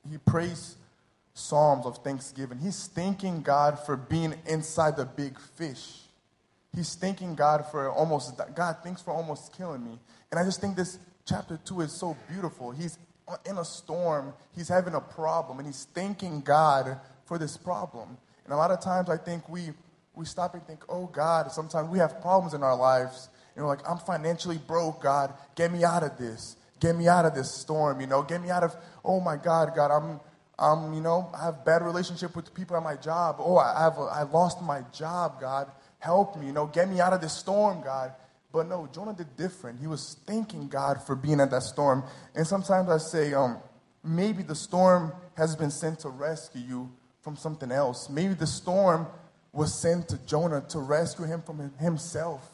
he 0.09 0.17
prays 0.17 0.75
psalms 1.33 1.85
of 1.85 1.97
thanksgiving. 1.99 2.57
He's 2.57 2.87
thanking 2.87 3.41
God 3.41 3.79
for 3.79 3.95
being 3.95 4.35
inside 4.45 4.97
the 4.97 5.05
big 5.05 5.39
fish. 5.39 6.01
He's 6.75 6.95
thanking 6.95 7.35
God 7.35 7.65
for 7.71 7.89
almost 7.89 8.39
God 8.53 8.77
thanks 8.83 9.01
for 9.01 9.11
almost 9.11 9.55
killing 9.55 9.85
me. 9.85 9.97
And 10.31 10.39
I 10.39 10.43
just 10.43 10.59
think 10.59 10.75
this 10.75 10.99
chapter 11.25 11.57
two 11.63 11.81
is 11.81 11.93
so 11.93 12.17
beautiful. 12.29 12.71
He's 12.71 12.97
in 13.45 13.57
a 13.57 13.65
storm, 13.65 14.33
he's 14.53 14.67
having 14.67 14.95
a 14.95 15.01
problem, 15.01 15.59
and 15.59 15.67
he's 15.67 15.87
thanking 15.93 16.41
God 16.41 16.99
for 17.23 17.37
this 17.37 17.55
problem. 17.55 18.17
And 18.43 18.53
a 18.53 18.57
lot 18.57 18.71
of 18.71 18.81
times 18.81 19.09
I 19.09 19.15
think 19.15 19.47
we 19.47 19.69
we 20.13 20.25
stop 20.25 20.55
and 20.55 20.67
think, 20.67 20.83
oh 20.89 21.05
God, 21.05 21.53
sometimes 21.53 21.87
we 21.89 21.99
have 21.99 22.19
problems 22.19 22.53
in 22.53 22.63
our 22.63 22.75
lives 22.75 23.29
you 23.55 23.61
know, 23.61 23.67
like, 23.67 23.87
I'm 23.87 23.97
financially 23.97 24.57
broke, 24.57 25.01
God. 25.01 25.33
Get 25.55 25.71
me 25.71 25.83
out 25.83 26.03
of 26.03 26.17
this. 26.17 26.55
Get 26.79 26.95
me 26.95 27.07
out 27.07 27.25
of 27.25 27.35
this 27.35 27.51
storm, 27.51 28.01
you 28.01 28.07
know. 28.07 28.23
Get 28.23 28.41
me 28.41 28.49
out 28.49 28.63
of, 28.63 28.75
oh 29.05 29.19
my 29.19 29.37
God, 29.37 29.73
God, 29.75 29.91
I'm, 29.91 30.19
I'm, 30.57 30.93
you 30.93 31.01
know, 31.01 31.29
I 31.33 31.45
have 31.45 31.63
bad 31.65 31.83
relationship 31.83 32.35
with 32.35 32.45
the 32.45 32.51
people 32.51 32.75
at 32.75 32.83
my 32.83 32.95
job. 32.95 33.37
Oh, 33.39 33.57
I 33.57 33.83
have, 33.83 33.97
a, 33.97 34.01
I 34.01 34.23
lost 34.23 34.61
my 34.61 34.81
job, 34.93 35.39
God. 35.39 35.71
Help 35.99 36.37
me, 36.37 36.47
you 36.47 36.53
know, 36.53 36.65
get 36.65 36.89
me 36.89 36.99
out 36.99 37.13
of 37.13 37.21
this 37.21 37.33
storm, 37.33 37.81
God. 37.83 38.13
But 38.51 38.67
no, 38.67 38.89
Jonah 38.93 39.13
did 39.13 39.37
different. 39.37 39.79
He 39.79 39.87
was 39.87 40.17
thanking 40.25 40.67
God 40.67 41.01
for 41.05 41.15
being 41.15 41.39
at 41.39 41.51
that 41.51 41.63
storm. 41.63 42.03
And 42.35 42.45
sometimes 42.45 42.89
I 42.89 42.97
say, 42.97 43.33
um, 43.33 43.57
maybe 44.03 44.43
the 44.43 44.55
storm 44.55 45.13
has 45.35 45.55
been 45.55 45.71
sent 45.71 45.99
to 45.99 46.09
rescue 46.09 46.61
you 46.61 46.91
from 47.21 47.37
something 47.37 47.71
else. 47.71 48.09
Maybe 48.09 48.33
the 48.33 48.47
storm 48.47 49.07
was 49.53 49.73
sent 49.73 50.09
to 50.09 50.17
Jonah 50.25 50.61
to 50.69 50.79
rescue 50.79 51.25
him 51.25 51.41
from 51.41 51.71
himself. 51.79 52.50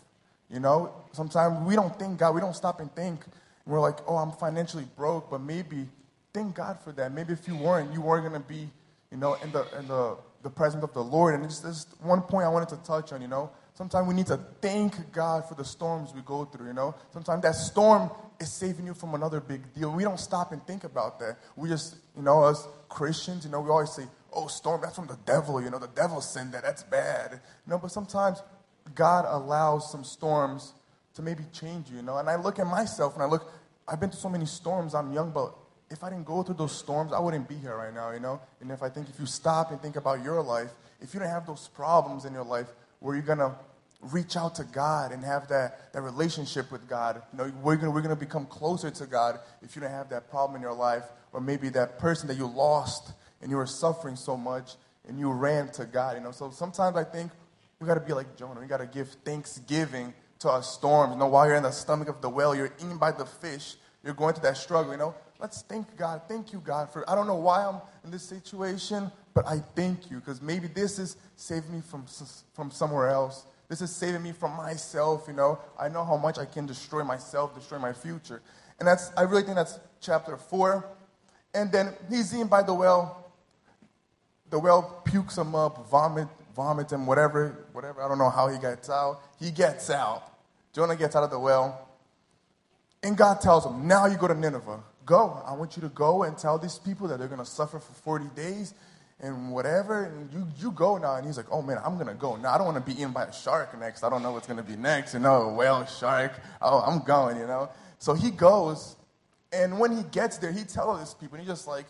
You 0.50 0.60
know, 0.60 0.94
sometimes 1.12 1.66
we 1.68 1.76
don't 1.76 1.98
think 2.00 2.20
God, 2.20 2.34
we 2.36 2.42
don't 2.42 2.56
stop 2.56 2.80
and 2.80 2.94
think. 2.96 3.26
We're 3.66 3.82
like, 3.82 3.98
oh, 4.08 4.16
I'm 4.16 4.32
financially 4.32 4.88
broke, 4.96 5.30
but 5.30 5.42
maybe 5.42 5.88
thank 6.34 6.56
God 6.56 6.80
for 6.82 6.94
that. 6.94 7.14
Maybe 7.14 7.34
if 7.34 7.48
you 7.48 7.56
weren't, 7.58 7.94
you 7.94 8.02
weren't 8.02 8.28
going 8.28 8.42
to 8.42 8.48
be, 8.48 8.70
you 9.12 9.18
know, 9.18 9.34
in 9.36 9.52
the 9.52 9.66
in 9.78 9.88
the 9.88 10.18
the 10.44 10.50
presence 10.50 10.84
of 10.84 10.94
the 10.94 11.04
Lord. 11.04 11.36
And 11.36 11.44
it's 11.44 11.60
just 11.60 11.90
one 12.02 12.22
point 12.22 12.46
I 12.46 12.50
wanted 12.50 12.70
to 12.70 12.78
touch 12.78 13.12
on. 13.12 13.22
You 13.22 13.28
know, 13.28 13.52
sometimes 13.74 14.08
we 14.08 14.14
need 14.14 14.28
to 14.28 14.40
thank 14.62 15.12
God 15.12 15.48
for 15.48 15.56
the 15.56 15.66
storms 15.66 16.14
we 16.14 16.22
go 16.22 16.46
through. 16.46 16.68
You 16.68 16.74
know, 16.74 16.96
sometimes 17.12 17.42
that 17.44 17.56
storm 17.56 18.10
is 18.40 18.52
saving 18.52 18.86
you 18.86 18.94
from 18.94 19.16
another 19.16 19.42
big 19.42 19.62
deal. 19.74 19.92
We 19.92 20.04
don't 20.04 20.20
stop 20.20 20.52
and 20.54 20.66
think 20.66 20.84
about 20.84 21.20
that. 21.20 21.38
We 21.56 21.70
just, 21.70 21.96
you 22.16 22.24
know, 22.24 22.46
as 22.46 22.68
Christians, 22.88 23.46
you 23.46 23.52
know, 23.52 23.62
we 23.62 23.70
always 23.70 23.92
say, 23.92 24.04
oh, 24.32 24.48
storm, 24.48 24.82
that's 24.82 24.96
from 24.96 25.08
the 25.08 25.18
devil. 25.26 25.62
You 25.62 25.70
know, 25.70 25.80
the 25.80 25.88
devil 25.88 26.22
sent 26.22 26.52
that. 26.54 26.64
That's 26.64 26.84
bad. 26.84 27.34
You 27.34 27.72
know, 27.72 27.80
but 27.80 27.92
sometimes 27.92 28.42
God 28.96 29.26
allows 29.28 29.92
some 29.92 30.04
storms 30.04 30.74
to 31.16 31.22
maybe 31.22 31.44
change 31.52 31.90
you, 31.90 31.98
you 31.98 32.02
know. 32.04 32.18
And 32.18 32.30
I 32.30 32.36
look 32.36 32.60
at 32.60 32.68
myself 32.68 33.16
and 33.16 33.24
I 33.24 33.26
look, 33.26 33.52
I've 33.88 34.00
been 34.00 34.10
through 34.10 34.20
so 34.20 34.30
many 34.30 34.46
storms. 34.46 34.94
I'm 34.94 35.12
young, 35.14 35.32
but 35.32 35.54
if 35.90 36.04
I 36.04 36.10
didn't 36.10 36.26
go 36.26 36.44
through 36.44 36.56
those 36.56 36.78
storms, 36.78 37.14
I 37.14 37.20
wouldn't 37.20 37.48
be 37.48 37.56
here 37.56 37.76
right 37.76 37.94
now, 37.94 38.12
you 38.12 38.20
know? 38.20 38.42
And 38.62 38.72
if 38.72 38.84
I 38.84 38.90
think 38.90 39.10
if 39.10 39.20
you 39.20 39.26
stop 39.26 39.72
and 39.72 39.82
think 39.82 39.96
about 39.96 40.24
your 40.24 40.42
life, 40.42 40.72
if 41.02 41.14
you 41.14 41.20
don't 41.20 41.30
have 41.30 41.46
those 41.46 41.70
problems 41.70 42.26
in 42.26 42.34
your 42.34 42.44
life 42.44 42.68
where 43.00 43.16
you're 43.16 43.26
gonna 43.26 43.56
reach 44.02 44.36
out 44.36 44.56
to 44.56 44.64
God 44.64 45.12
and 45.12 45.24
have 45.24 45.48
that, 45.48 45.94
that 45.94 46.02
relationship 46.02 46.72
with 46.72 46.88
God, 46.88 47.22
you 47.32 47.38
know, 47.38 47.52
we're 47.64 47.78
gonna, 47.78 47.92
we're 47.92 48.02
gonna 48.02 48.16
become 48.16 48.46
closer 48.46 48.92
to 48.92 49.06
God 49.06 49.40
if 49.62 49.76
you 49.76 49.82
don't 49.82 49.92
have 49.92 50.10
that 50.10 50.30
problem 50.30 50.56
in 50.56 50.62
your 50.62 50.74
life, 50.74 51.04
or 51.34 51.42
maybe 51.42 51.70
that 51.70 52.00
person 52.00 52.28
that 52.28 52.38
you 52.38 52.48
lost 52.48 53.14
and 53.42 53.50
you 53.50 53.58
were 53.58 53.68
suffering 53.68 54.16
so 54.16 54.36
much 54.36 54.76
and 55.08 55.18
you 55.18 55.32
ran 55.32 55.70
to 55.70 55.86
God, 55.86 56.18
you 56.18 56.24
know? 56.24 56.32
So 56.32 56.52
sometimes 56.52 56.98
I 56.98 57.04
think 57.04 57.32
we 57.80 57.88
gotta 57.88 58.00
be 58.00 58.14
like 58.14 58.36
Jonah, 58.36 58.60
we 58.60 58.68
gotta 58.68 58.88
give 58.88 59.10
thanksgiving 59.24 60.14
to 60.40 60.50
our 60.50 60.64
storms. 60.64 61.14
You 61.14 61.20
know, 61.20 61.28
while 61.28 61.46
you're 61.48 61.56
in 61.56 61.64
the 61.64 61.72
stomach 61.72 62.08
of 62.08 62.22
the 62.22 62.30
whale, 62.30 62.56
you're 62.56 62.74
eaten 62.80 62.98
by 62.98 63.12
the 63.12 63.26
fish, 63.26 63.76
you're 64.04 64.14
going 64.14 64.34
through 64.34 64.44
that 64.44 64.58
struggle, 64.58 64.92
you 64.92 64.98
know? 64.98 65.16
let's 65.40 65.62
thank 65.64 65.96
God. 65.98 66.22
Thank 66.28 66.54
you, 66.54 66.60
God, 66.60 66.92
for 66.92 67.10
I 67.10 67.16
don't 67.16 67.28
know 67.28 67.36
why 67.36 67.66
I'm 67.66 67.82
in 68.04 68.12
this 68.12 68.24
situation, 68.24 69.12
but 69.34 69.48
I 69.48 69.60
thank 69.76 70.10
you 70.10 70.18
because 70.18 70.42
maybe 70.42 70.68
this 70.68 71.00
is 71.00 71.18
saving 71.36 71.72
me 71.72 71.82
from, 71.82 72.06
from 72.54 72.72
somewhere 72.72 73.10
else. 73.10 73.46
This 73.70 73.82
is 73.82 73.94
saving 73.94 74.24
me 74.24 74.32
from 74.32 74.56
myself, 74.56 75.26
you 75.28 75.34
know. 75.34 75.60
I 75.80 75.90
know 75.90 76.04
how 76.04 76.18
much 76.18 76.38
I 76.38 76.46
can 76.46 76.66
destroy 76.66 77.04
myself, 77.04 77.54
destroy 77.54 77.80
my 77.80 77.94
future. 77.94 78.42
And 78.80 78.88
that's, 78.88 79.12
I 79.18 79.24
really 79.24 79.44
think 79.44 79.56
that's 79.56 79.80
chapter 80.00 80.38
four. 80.38 80.88
And 81.54 81.72
then 81.72 81.94
he's 82.10 82.34
eaten 82.34 82.48
by 82.48 82.64
the 82.64 82.74
whale. 82.74 83.26
The 84.50 84.60
whale 84.60 85.02
pukes 85.04 85.38
him 85.38 85.56
up, 85.56 85.90
vomit, 85.90 86.30
vomits 86.58 86.92
him, 86.92 87.06
whatever, 87.06 87.68
whatever. 87.72 88.02
I 88.02 88.10
don't 88.10 88.18
know 88.18 88.30
how 88.30 88.50
he 88.50 88.60
gets 88.60 88.90
out. 88.90 89.22
He 89.40 89.52
gets 89.52 89.90
out. 89.90 90.24
Jonah 90.74 90.98
gets 90.98 91.16
out 91.16 91.24
of 91.24 91.30
the 91.30 91.40
well. 91.40 91.88
And 93.02 93.16
God 93.16 93.40
tells 93.40 93.66
him, 93.66 93.88
now 93.88 94.08
you 94.08 94.18
go 94.18 94.28
to 94.28 94.34
Nineveh 94.34 94.84
go. 95.08 95.42
I 95.44 95.54
want 95.54 95.76
you 95.76 95.82
to 95.82 95.90
go 95.90 96.24
and 96.24 96.38
tell 96.38 96.60
these 96.60 96.78
people 96.78 97.08
that 97.08 97.18
they're 97.18 97.28
going 97.28 97.40
to 97.40 97.46
suffer 97.46 97.80
for 97.80 97.94
40 97.94 98.26
days 98.36 98.76
and 99.20 99.52
whatever. 99.52 100.04
And 100.04 100.32
you, 100.32 100.48
you 100.60 100.72
go 100.72 100.98
now. 100.98 101.16
And 101.16 101.26
he's 101.26 101.38
like, 101.38 101.48
oh 101.52 101.64
man, 101.64 101.80
I'm 101.84 101.96
going 101.96 102.08
to 102.08 102.14
go. 102.14 102.36
Now, 102.36 102.54
I 102.54 102.58
don't 102.60 102.68
want 102.68 102.86
to 102.86 102.94
be 102.94 103.00
eaten 103.00 103.14
by 103.14 103.24
a 103.24 103.34
shark 103.34 103.80
next. 103.80 104.04
I 104.04 104.10
don't 104.10 104.22
know 104.22 104.34
what's 104.34 104.46
going 104.46 104.58
to 104.58 104.64
be 104.64 104.76
next. 104.76 105.16
You 105.16 105.22
know, 105.22 105.50
whale, 105.50 105.84
shark. 105.86 106.34
Oh, 106.62 106.82
I'm 106.82 107.00
going, 107.00 107.38
you 107.38 107.48
know. 107.48 107.70
So 107.98 108.14
he 108.14 108.30
goes. 108.30 108.96
And 109.52 109.80
when 109.80 109.96
he 109.96 110.04
gets 110.04 110.38
there, 110.38 110.52
he 110.52 110.66
tells 110.66 111.00
these 111.00 111.14
people, 111.14 111.38
and 111.38 111.48
he's 111.48 111.58
just 111.58 111.68
like, 111.68 111.86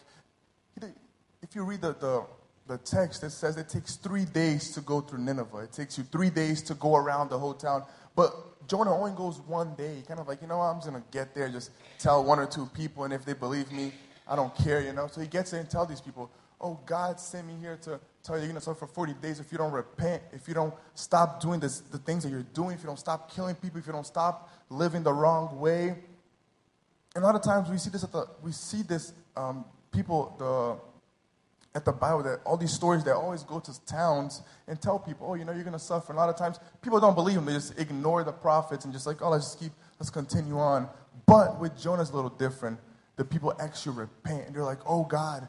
if 1.42 1.56
you 1.56 1.64
read 1.64 1.82
the, 1.82 1.94
the, 1.94 2.24
the 2.68 2.78
text, 2.78 3.22
that 3.22 3.32
says 3.32 3.58
it 3.58 3.70
takes 3.70 3.96
three 3.96 4.26
days 4.26 4.72
to 4.72 4.82
go 4.82 5.02
through 5.02 5.20
Nineveh. 5.20 5.60
It 5.60 5.72
takes 5.72 5.98
you 5.98 6.04
three 6.04 6.30
days 6.30 6.62
to 6.64 6.74
go 6.74 6.96
around 6.96 7.30
the 7.30 7.40
whole 7.40 7.54
town. 7.54 7.84
But 8.16 8.68
Jonah 8.68 8.94
only 8.94 9.12
goes 9.12 9.40
one 9.42 9.74
day. 9.76 10.04
Kind 10.08 10.20
of 10.20 10.28
like, 10.28 10.42
you 10.42 10.48
know, 10.48 10.60
I'm 10.60 10.78
just 10.78 10.90
going 10.90 11.02
to 11.02 11.08
get 11.12 11.34
there, 11.34 11.50
just 11.50 11.72
tell 12.00 12.24
one 12.24 12.40
or 12.40 12.46
two 12.46 12.66
people, 12.68 13.06
and 13.06 13.14
if 13.14 13.26
they 13.26 13.34
believe 13.34 13.72
me, 13.72 13.94
I 14.28 14.36
don't 14.36 14.54
care, 14.56 14.82
you 14.82 14.92
know. 14.92 15.08
So 15.08 15.22
he 15.22 15.28
gets 15.28 15.52
there 15.52 15.62
and 15.62 15.70
tells 15.70 15.88
these 15.88 16.02
people, 16.02 16.30
oh, 16.60 16.80
God 16.86 17.20
sent 17.20 17.48
me 17.48 17.54
here 17.60 17.78
to 17.84 18.00
tell 18.24 18.36
you 18.36 18.44
you're 18.44 18.52
going 18.52 18.56
to 18.56 18.62
suffer 18.62 18.86
for 18.86 18.94
40 18.94 19.14
days 19.14 19.40
if 19.40 19.52
you 19.52 19.58
don't 19.58 19.72
repent, 19.72 20.22
if 20.34 20.48
you 20.48 20.54
don't 20.54 20.74
stop 20.96 21.42
doing 21.42 21.60
this, 21.60 21.80
the 21.80 21.98
things 21.98 22.24
that 22.24 22.30
you're 22.30 22.44
doing, 22.54 22.72
if 22.72 22.82
you 22.82 22.88
don't 22.88 23.00
stop 23.00 23.34
killing 23.34 23.56
people, 23.56 23.80
if 23.80 23.88
you 23.88 23.94
don't 23.94 24.06
stop 24.06 24.50
living 24.70 25.04
the 25.04 25.14
wrong 25.14 25.60
way. 25.60 25.96
And 27.16 27.24
a 27.24 27.28
lot 27.28 27.36
of 27.36 27.44
times 27.44 27.70
we 27.70 27.78
see 27.78 27.90
this 27.90 28.04
at 28.04 28.12
the, 28.12 28.26
we 28.44 28.52
see 28.52 28.82
this, 28.82 29.14
um, 29.36 29.64
people, 29.92 30.36
the, 30.38 30.97
at 31.78 31.86
the 31.86 31.92
Bible 31.92 32.24
that 32.24 32.40
all 32.44 32.58
these 32.58 32.74
stories 32.74 33.04
that 33.04 33.14
always 33.14 33.44
go 33.44 33.60
to 33.60 33.86
towns 33.86 34.42
and 34.68 34.82
tell 34.82 34.98
people, 34.98 35.28
oh, 35.30 35.36
you 35.36 35.46
know, 35.46 35.52
you're 35.52 35.64
going 35.64 35.74
to 35.74 35.80
suffer. 35.80 36.12
And 36.12 36.18
a 36.18 36.22
lot 36.22 36.28
of 36.28 36.36
times 36.36 36.60
people 36.82 37.00
don't 37.00 37.14
believe 37.14 37.36
them. 37.36 37.46
They 37.46 37.54
just 37.54 37.80
ignore 37.80 38.24
the 38.24 38.32
prophets 38.32 38.84
and 38.84 38.92
just 38.92 39.06
like, 39.06 39.22
oh, 39.22 39.30
let's 39.30 39.46
just 39.46 39.60
keep, 39.60 39.72
let's 40.00 40.10
continue 40.10 40.58
on. 40.58 40.90
But 41.28 41.60
with 41.60 41.80
Jonah's 41.80 42.10
a 42.10 42.16
little 42.16 42.32
different. 42.32 42.80
The 43.16 43.24
people 43.24 43.54
actually 43.62 43.96
repent 43.96 44.48
and 44.48 44.56
they're 44.56 44.64
like, 44.64 44.80
oh, 44.88 45.04
God, 45.04 45.48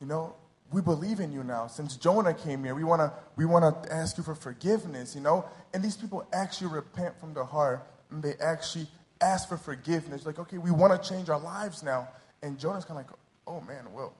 you 0.00 0.06
know, 0.06 0.36
we 0.70 0.80
believe 0.80 1.18
in 1.18 1.32
you 1.32 1.42
now. 1.42 1.66
Since 1.66 1.96
Jonah 1.96 2.32
came 2.32 2.62
here, 2.62 2.76
we 2.76 2.84
want 2.84 3.00
to 3.00 3.12
we 3.34 3.44
want 3.44 3.84
to 3.84 3.92
ask 3.92 4.16
you 4.18 4.22
for 4.22 4.36
forgiveness, 4.36 5.16
you 5.16 5.20
know? 5.20 5.44
And 5.74 5.82
these 5.82 5.96
people 5.96 6.28
actually 6.32 6.68
repent 6.68 7.18
from 7.18 7.34
their 7.34 7.44
heart 7.44 7.88
and 8.12 8.22
they 8.22 8.34
actually 8.40 8.86
ask 9.20 9.48
for 9.48 9.56
forgiveness. 9.56 10.24
Like, 10.26 10.38
okay, 10.38 10.58
we 10.58 10.70
want 10.70 11.00
to 11.00 11.08
change 11.08 11.28
our 11.28 11.40
lives 11.40 11.82
now. 11.82 12.08
And 12.40 12.56
Jonah's 12.56 12.84
kind 12.84 13.00
of 13.00 13.06
like, 13.06 13.16
oh, 13.48 13.60
man, 13.62 13.92
well, 13.92 14.14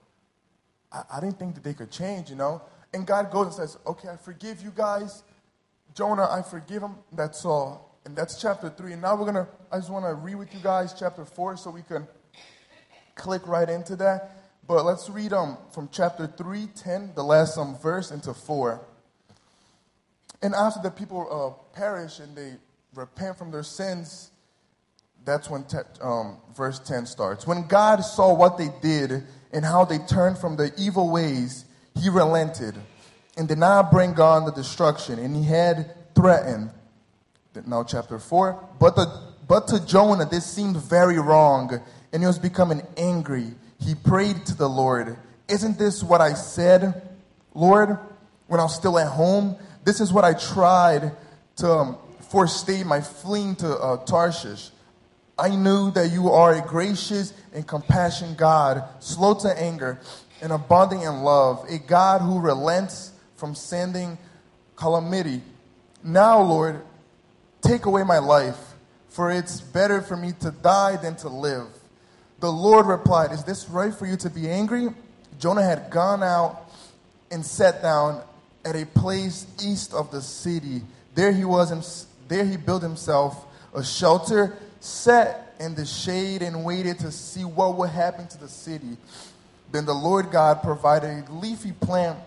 I, 0.96 1.18
I 1.18 1.20
didn't 1.20 1.38
think 1.38 1.54
that 1.54 1.64
they 1.64 1.74
could 1.74 1.90
change, 1.90 2.30
you 2.30 2.36
know? 2.36 2.62
And 2.94 3.06
God 3.06 3.30
goes 3.30 3.46
and 3.46 3.54
says, 3.54 3.78
Okay, 3.86 4.08
I 4.08 4.16
forgive 4.16 4.62
you 4.62 4.72
guys. 4.74 5.22
Jonah, 5.94 6.28
I 6.30 6.42
forgive 6.42 6.82
him. 6.82 6.96
That's 7.12 7.44
all. 7.44 7.98
And 8.04 8.16
that's 8.16 8.40
chapter 8.40 8.70
three. 8.70 8.92
And 8.92 9.02
now 9.02 9.16
we're 9.16 9.30
going 9.30 9.46
to, 9.46 9.48
I 9.72 9.78
just 9.78 9.90
want 9.90 10.04
to 10.04 10.14
read 10.14 10.36
with 10.36 10.54
you 10.54 10.60
guys 10.60 10.94
chapter 10.98 11.24
four 11.24 11.56
so 11.56 11.70
we 11.70 11.82
can 11.82 12.06
click 13.16 13.46
right 13.46 13.68
into 13.68 13.96
that. 13.96 14.36
But 14.68 14.84
let's 14.84 15.08
read 15.08 15.32
um, 15.32 15.58
from 15.70 15.88
chapter 15.92 16.26
3, 16.26 16.68
10, 16.74 17.12
the 17.14 17.22
last 17.22 17.56
um, 17.56 17.76
verse, 17.78 18.10
into 18.10 18.34
4. 18.34 18.80
And 20.42 20.54
after 20.54 20.80
the 20.82 20.90
people 20.90 21.26
uh, 21.30 21.78
perish 21.78 22.18
and 22.18 22.36
they 22.36 22.54
repent 22.94 23.38
from 23.38 23.52
their 23.52 23.62
sins, 23.62 24.30
that's 25.26 25.50
when 25.50 25.64
te- 25.64 25.78
um, 26.00 26.38
verse 26.56 26.78
10 26.78 27.04
starts. 27.04 27.46
When 27.46 27.66
God 27.66 28.00
saw 28.00 28.32
what 28.32 28.56
they 28.56 28.68
did 28.80 29.24
and 29.52 29.64
how 29.64 29.84
they 29.84 29.98
turned 29.98 30.38
from 30.38 30.56
their 30.56 30.70
evil 30.78 31.10
ways, 31.10 31.66
he 32.00 32.08
relented 32.08 32.76
and 33.36 33.48
did 33.48 33.58
not 33.58 33.90
bring 33.90 34.18
on 34.20 34.46
the 34.46 34.52
destruction. 34.52 35.18
And 35.18 35.36
he 35.36 35.42
had 35.42 35.94
threatened. 36.14 36.70
Now, 37.66 37.82
chapter 37.82 38.18
4. 38.18 38.68
But, 38.78 38.96
the, 38.96 39.34
but 39.48 39.66
to 39.68 39.84
Jonah, 39.84 40.26
this 40.26 40.46
seemed 40.46 40.76
very 40.76 41.18
wrong, 41.18 41.80
and 42.12 42.22
he 42.22 42.26
was 42.26 42.38
becoming 42.38 42.82
angry. 42.96 43.48
He 43.80 43.94
prayed 43.94 44.46
to 44.46 44.54
the 44.56 44.68
Lord, 44.68 45.16
Isn't 45.48 45.78
this 45.78 46.02
what 46.02 46.20
I 46.20 46.34
said, 46.34 47.02
Lord, 47.54 47.98
when 48.46 48.60
I 48.60 48.64
was 48.64 48.76
still 48.76 48.98
at 48.98 49.08
home? 49.08 49.56
This 49.84 50.00
is 50.00 50.12
what 50.12 50.24
I 50.24 50.34
tried 50.34 51.12
to 51.56 51.70
um, 51.70 51.98
forestay 52.30 52.84
my 52.84 53.00
fleeing 53.00 53.56
to 53.56 53.76
uh, 53.76 54.04
Tarshish. 54.04 54.70
I 55.38 55.54
knew 55.54 55.90
that 55.90 56.10
you 56.12 56.30
are 56.30 56.54
a 56.54 56.62
gracious 56.62 57.34
and 57.52 57.66
compassionate 57.66 58.38
God, 58.38 58.84
slow 59.00 59.34
to 59.34 59.48
anger 59.48 60.00
and 60.40 60.50
abounding 60.50 61.02
in 61.02 61.22
love, 61.22 61.64
a 61.68 61.78
God 61.78 62.22
who 62.22 62.40
relents 62.40 63.12
from 63.36 63.54
sending 63.54 64.16
calamity. 64.76 65.42
Now, 66.02 66.40
Lord, 66.40 66.82
take 67.60 67.84
away 67.84 68.02
my 68.02 68.18
life, 68.18 68.74
for 69.08 69.30
it's 69.30 69.60
better 69.60 70.00
for 70.00 70.16
me 70.16 70.32
to 70.40 70.50
die 70.50 70.96
than 70.96 71.16
to 71.16 71.28
live. 71.28 71.68
The 72.40 72.52
Lord 72.52 72.86
replied, 72.86 73.32
Is 73.32 73.44
this 73.44 73.68
right 73.68 73.94
for 73.94 74.06
you 74.06 74.16
to 74.18 74.30
be 74.30 74.48
angry? 74.48 74.88
Jonah 75.38 75.62
had 75.62 75.90
gone 75.90 76.22
out 76.22 76.70
and 77.30 77.44
sat 77.44 77.82
down 77.82 78.22
at 78.64 78.74
a 78.74 78.86
place 78.86 79.46
east 79.62 79.92
of 79.92 80.10
the 80.10 80.22
city. 80.22 80.82
There 81.14 81.32
he 81.32 81.44
was, 81.44 82.06
there 82.28 82.44
he 82.44 82.56
built 82.56 82.82
himself 82.82 83.44
a 83.74 83.84
shelter 83.84 84.56
sat 84.86 85.54
in 85.58 85.74
the 85.74 85.84
shade 85.84 86.42
and 86.42 86.64
waited 86.64 86.98
to 87.00 87.10
see 87.10 87.44
what 87.44 87.76
would 87.76 87.90
happen 87.90 88.26
to 88.28 88.38
the 88.38 88.48
city. 88.48 88.96
Then 89.72 89.84
the 89.84 89.94
Lord 89.94 90.30
God 90.30 90.62
provided 90.62 91.28
a 91.28 91.32
leafy 91.32 91.72
plant 91.72 92.18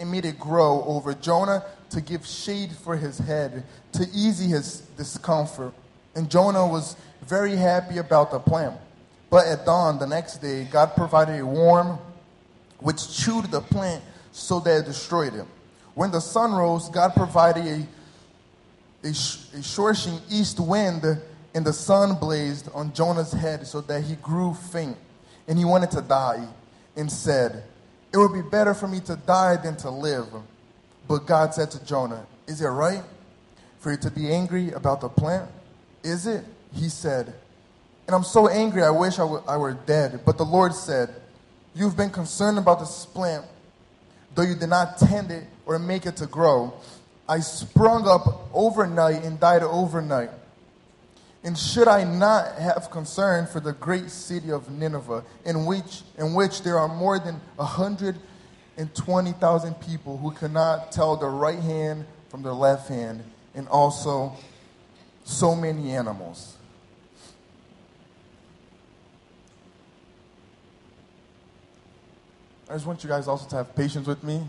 and 0.00 0.10
made 0.10 0.24
it 0.24 0.38
grow 0.38 0.82
over 0.86 1.14
Jonah 1.14 1.64
to 1.90 2.00
give 2.00 2.26
shade 2.26 2.72
for 2.72 2.96
his 2.96 3.18
head, 3.18 3.64
to 3.92 4.06
ease 4.14 4.38
his 4.38 4.80
discomfort. 4.96 5.72
And 6.14 6.30
Jonah 6.30 6.66
was 6.66 6.96
very 7.22 7.56
happy 7.56 7.98
about 7.98 8.30
the 8.30 8.38
plant. 8.38 8.76
But 9.28 9.46
at 9.46 9.66
dawn 9.66 9.98
the 9.98 10.06
next 10.06 10.38
day, 10.38 10.64
God 10.70 10.94
provided 10.96 11.40
a 11.40 11.46
worm 11.46 11.98
which 12.78 13.16
chewed 13.16 13.50
the 13.50 13.60
plant 13.60 14.02
so 14.32 14.60
that 14.60 14.78
it 14.78 14.84
destroyed 14.86 15.34
it. 15.34 15.44
When 15.94 16.10
the 16.10 16.20
sun 16.20 16.52
rose, 16.52 16.88
God 16.88 17.14
provided 17.14 17.66
a, 17.66 19.06
a, 19.06 19.10
a 19.10 20.20
east 20.30 20.60
wind 20.60 21.02
and 21.56 21.64
the 21.64 21.72
sun 21.72 22.16
blazed 22.16 22.68
on 22.74 22.92
Jonah's 22.92 23.32
head 23.32 23.66
so 23.66 23.80
that 23.80 24.04
he 24.04 24.16
grew 24.16 24.52
faint, 24.52 24.98
and 25.48 25.56
he 25.56 25.64
wanted 25.64 25.90
to 25.92 26.02
die, 26.02 26.46
and 26.96 27.10
said, 27.10 27.64
It 28.12 28.18
would 28.18 28.34
be 28.34 28.42
better 28.42 28.74
for 28.74 28.86
me 28.86 29.00
to 29.00 29.16
die 29.16 29.56
than 29.56 29.74
to 29.78 29.88
live. 29.88 30.26
But 31.08 31.24
God 31.24 31.54
said 31.54 31.70
to 31.70 31.82
Jonah, 31.82 32.26
Is 32.46 32.60
it 32.60 32.66
right 32.66 33.02
for 33.78 33.90
you 33.92 33.96
to 33.96 34.10
be 34.10 34.30
angry 34.30 34.72
about 34.72 35.00
the 35.00 35.08
plant? 35.08 35.50
Is 36.04 36.26
it? 36.26 36.44
He 36.74 36.90
said, 36.90 37.32
And 38.06 38.14
I'm 38.14 38.22
so 38.22 38.48
angry, 38.48 38.82
I 38.82 38.90
wish 38.90 39.14
I, 39.14 39.22
w- 39.22 39.42
I 39.48 39.56
were 39.56 39.72
dead. 39.72 40.20
But 40.26 40.36
the 40.36 40.44
Lord 40.44 40.74
said, 40.74 41.08
You've 41.74 41.96
been 41.96 42.10
concerned 42.10 42.58
about 42.58 42.80
this 42.80 43.06
plant, 43.06 43.46
though 44.34 44.42
you 44.42 44.56
did 44.56 44.68
not 44.68 44.98
tend 44.98 45.30
it 45.30 45.44
or 45.64 45.78
make 45.78 46.04
it 46.04 46.16
to 46.18 46.26
grow. 46.26 46.74
I 47.26 47.40
sprung 47.40 48.06
up 48.06 48.50
overnight 48.52 49.24
and 49.24 49.40
died 49.40 49.62
overnight. 49.62 50.28
And 51.46 51.56
should 51.56 51.86
I 51.86 52.02
not 52.02 52.56
have 52.56 52.90
concern 52.90 53.46
for 53.46 53.60
the 53.60 53.72
great 53.72 54.10
city 54.10 54.50
of 54.50 54.68
Nineveh, 54.68 55.22
in 55.44 55.64
which, 55.64 56.02
in 56.18 56.34
which 56.34 56.62
there 56.62 56.76
are 56.76 56.88
more 56.88 57.20
than 57.20 57.40
120,000 57.54 59.74
people 59.74 60.18
who 60.18 60.32
cannot 60.32 60.90
tell 60.90 61.16
their 61.16 61.30
right 61.30 61.60
hand 61.60 62.04
from 62.30 62.42
their 62.42 62.52
left 62.52 62.88
hand, 62.88 63.22
and 63.54 63.68
also 63.68 64.32
so 65.22 65.54
many 65.54 65.92
animals? 65.92 66.56
I 72.68 72.72
just 72.72 72.86
want 72.86 73.04
you 73.04 73.08
guys 73.08 73.28
also 73.28 73.48
to 73.50 73.54
have 73.54 73.72
patience 73.76 74.08
with 74.08 74.24
me. 74.24 74.42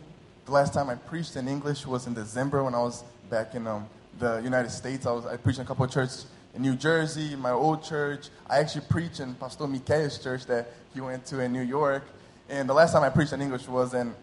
The 0.46 0.52
last 0.52 0.74
time 0.74 0.90
I 0.90 0.96
preached 0.96 1.36
in 1.36 1.48
English 1.48 1.86
was 1.86 2.08
in 2.08 2.16
December 2.16 2.64
when 2.64 2.74
I 2.74 2.80
was 2.80 3.04
back 3.30 3.54
in 3.54 3.68
um, 3.68 3.88
the 4.18 4.38
United 4.38 4.72
States. 4.72 5.06
I 5.06 5.12
was 5.12 5.28
I 5.28 5.38
preached 5.38 5.60
in 5.60 5.66
a 5.66 5.68
couple 5.68 5.86
of 5.86 5.92
churches 5.92 6.26
in 6.58 6.64
New 6.64 6.76
Jersey, 6.76 7.36
my 7.36 7.52
old 7.52 7.84
church. 7.84 8.30
I 8.50 8.58
actually 8.58 8.86
preached 8.90 9.20
in 9.20 9.36
Pastor 9.36 9.68
Mikael's 9.68 10.18
church 10.22 10.46
that 10.48 10.68
he 10.94 11.00
went 11.00 11.26
to 11.28 11.40
in 11.40 11.54
New 11.54 11.62
York. 11.62 12.04
And 12.50 12.68
the 12.68 12.74
last 12.74 12.94
time 12.94 13.04
I 13.04 13.10
preached 13.10 13.32
in 13.32 13.42
English 13.42 13.68
was 13.68 13.94
in 13.94 14.14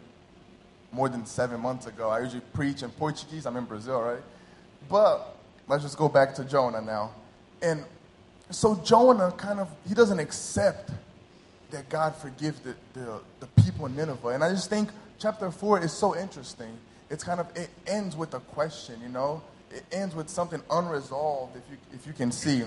more 0.91 1.09
than 1.09 1.25
seven 1.27 1.61
months 1.61 1.87
ago. 1.87 2.11
I 2.11 2.21
usually 2.21 2.43
preach 2.53 2.83
in 2.83 2.91
Portuguese. 2.91 3.47
I'm 3.47 3.57
in 3.57 3.65
Brazil, 3.65 4.01
right? 4.01 4.23
But 4.89 5.37
let's 5.69 5.85
just 5.85 5.97
go 5.97 6.09
back 6.09 6.35
to 6.35 6.45
Jonah 6.45 6.81
now. 6.81 7.13
And 7.63 7.85
so 8.51 8.75
Jonah 8.85 9.31
kind 9.33 9.61
of 9.61 9.69
he 9.87 9.95
doesn't 9.95 10.19
accept 10.19 10.91
that 11.71 11.89
God 11.89 12.15
forgives 12.17 12.61
the, 12.61 12.75
the, 12.95 13.21
the 13.41 13.47
people 13.63 13.87
in 13.87 13.97
Nineveh. 13.97 14.29
And 14.29 14.43
I 14.43 14.51
just 14.51 14.69
think 14.69 14.91
chapter 15.19 15.51
four 15.51 15.83
is 15.83 15.93
so 15.93 16.17
interesting. 16.17 16.77
It's 17.11 17.23
kind 17.23 17.39
of 17.39 17.47
it 17.57 17.71
ends 17.87 18.17
with 18.17 18.35
a 18.35 18.41
question, 18.41 19.01
you 19.01 19.09
know? 19.09 19.41
It 19.75 19.85
ends 19.93 20.15
with 20.15 20.29
something 20.29 20.63
unresolved, 20.71 21.57
if 21.57 21.63
you 21.71 21.77
if 21.93 22.07
you 22.07 22.13
can 22.13 22.31
see. 22.31 22.63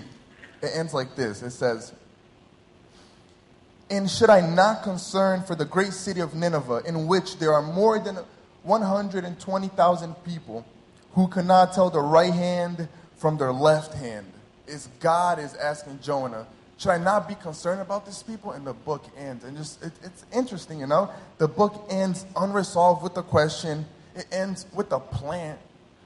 It 0.60 0.70
ends 0.74 0.92
like 0.92 1.16
this. 1.16 1.42
It 1.42 1.50
says, 1.50 1.92
And 3.90 4.10
should 4.10 4.28
I 4.28 4.40
not 4.40 4.82
concern 4.82 5.42
for 5.42 5.54
the 5.54 5.64
great 5.64 5.92
city 5.92 6.20
of 6.20 6.34
Nineveh, 6.34 6.82
in 6.86 7.06
which 7.06 7.38
there 7.38 7.52
are 7.52 7.62
more 7.62 7.98
than 7.98 8.18
120,000 8.64 10.14
people 10.24 10.66
who 11.12 11.28
cannot 11.28 11.72
tell 11.72 11.90
the 11.90 12.00
right 12.00 12.32
hand 12.32 12.88
from 13.16 13.38
their 13.38 13.52
left 13.52 13.94
hand? 13.94 14.26
Is 14.66 14.88
God 15.00 15.38
is 15.38 15.54
asking 15.54 16.00
Jonah, 16.02 16.46
should 16.78 16.90
I 16.90 16.98
not 16.98 17.26
be 17.26 17.34
concerned 17.34 17.80
about 17.80 18.06
these 18.06 18.22
people? 18.22 18.52
And 18.52 18.64
the 18.64 18.72
book 18.72 19.04
ends. 19.16 19.44
And 19.44 19.56
just 19.56 19.82
it, 19.82 19.92
it's 20.04 20.24
interesting, 20.32 20.78
you 20.78 20.86
know? 20.86 21.10
The 21.38 21.48
book 21.48 21.86
ends 21.90 22.24
unresolved 22.36 23.02
with 23.02 23.14
the 23.14 23.22
question. 23.22 23.84
It 24.14 24.26
ends 24.30 24.66
with 24.72 24.92
a 24.92 25.00
plan, 25.00 25.58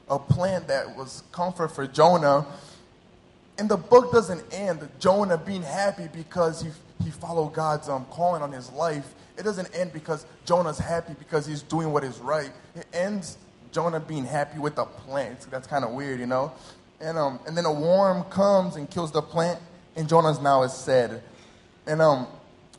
a 0.09 0.19
plan 0.19 0.65
that 0.67 0.97
was 0.97 1.23
comfort 1.33 1.69
for 1.69 1.87
Jonah. 1.87 2.47
And 3.59 3.69
the 3.69 3.77
book 3.77 4.13
doesn't 4.13 4.43
end 4.53 4.89
Jonah 4.99 5.39
being 5.39 5.63
happy 5.63 6.09
because 6.13 6.63
he, 6.63 6.71
he 7.05 7.11
followed 7.11 7.55
God's 7.55 7.89
um, 7.89 8.05
calling 8.11 8.43
on 8.43 8.53
his 8.53 8.71
life. 8.73 9.15
It 9.37 9.43
doesn't 9.43 9.75
end 9.75 9.93
because 9.93 10.27
Jonah's 10.45 10.79
happy 10.79 11.15
because 11.19 11.47
he's 11.47 11.63
doing 11.63 11.93
what 11.93 12.05
is 12.05 12.19
right. 12.19 12.51
It 12.75 12.87
ends 12.93 13.39
Jonah 13.73 14.01
being 14.01 14.25
happy 14.25 14.59
with 14.59 14.77
the 14.77 14.85
plant. 14.85 15.47
That's 15.51 15.67
kind 15.67 15.85
of 15.85 15.93
weird, 15.93 16.21
you 16.21 16.27
know? 16.27 16.53
And, 17.01 17.19
um, 17.19 17.41
and 17.47 17.57
then 17.57 17.65
a 17.65 17.73
worm 17.73 18.25
comes 18.25 18.77
and 18.77 18.89
kills 18.91 19.13
the 19.13 19.23
plant 19.23 19.59
and 19.97 20.09
Jonah's 20.09 20.41
now 20.41 20.63
is 20.63 20.73
sad. 20.73 21.23
And 21.87 22.01
um, 22.01 22.27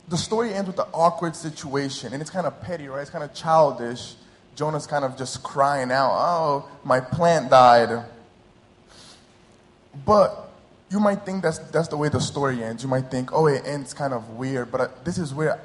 the 0.08 0.16
story 0.16 0.52
ends 0.52 0.68
with 0.68 0.78
an 0.78 0.86
awkward 0.92 1.36
situation, 1.36 2.12
and 2.12 2.20
it's 2.20 2.30
kind 2.30 2.46
of 2.46 2.60
petty, 2.62 2.88
right? 2.88 3.02
It's 3.02 3.10
kind 3.10 3.24
of 3.24 3.34
childish. 3.34 4.14
Jonah's 4.54 4.86
kind 4.86 5.04
of 5.04 5.16
just 5.16 5.42
crying 5.42 5.90
out, 5.90 6.12
"Oh, 6.12 6.68
my 6.84 7.00
plant 7.00 7.50
died." 7.50 8.04
But 10.04 10.50
you 10.90 11.00
might 11.00 11.24
think 11.24 11.42
that's 11.42 11.58
that's 11.58 11.88
the 11.88 11.96
way 11.96 12.08
the 12.08 12.20
story 12.20 12.62
ends. 12.62 12.82
You 12.82 12.88
might 12.88 13.10
think, 13.10 13.32
"Oh, 13.32 13.46
it 13.46 13.62
ends 13.66 13.94
kind 13.94 14.12
of 14.12 14.30
weird," 14.30 14.70
but 14.70 14.80
uh, 14.80 14.88
this 15.04 15.18
is 15.18 15.34
where 15.34 15.60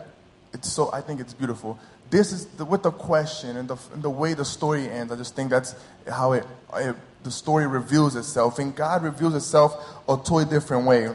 it's 0.53 0.71
so. 0.71 0.91
I 0.91 1.01
think 1.01 1.19
it's 1.19 1.33
beautiful. 1.33 1.79
This 2.09 2.31
is 2.31 2.45
the, 2.47 2.65
with 2.65 2.81
the 2.81 2.91
question 2.91 3.55
and 3.55 3.69
the, 3.69 3.77
and 3.93 4.01
the 4.01 4.09
way 4.09 4.33
the 4.33 4.45
story 4.45 4.89
ends. 4.89 5.11
I 5.13 5.15
just 5.15 5.35
think 5.35 5.51
that's 5.51 5.75
how 6.11 6.31
it, 6.33 6.45
it 6.75 6.95
the 7.23 7.31
story 7.31 7.67
reveals 7.67 8.15
itself, 8.15 8.59
and 8.59 8.75
God 8.75 9.03
reveals 9.03 9.35
itself 9.35 9.75
a 10.07 10.15
totally 10.15 10.45
different 10.45 10.87
way. 10.87 11.09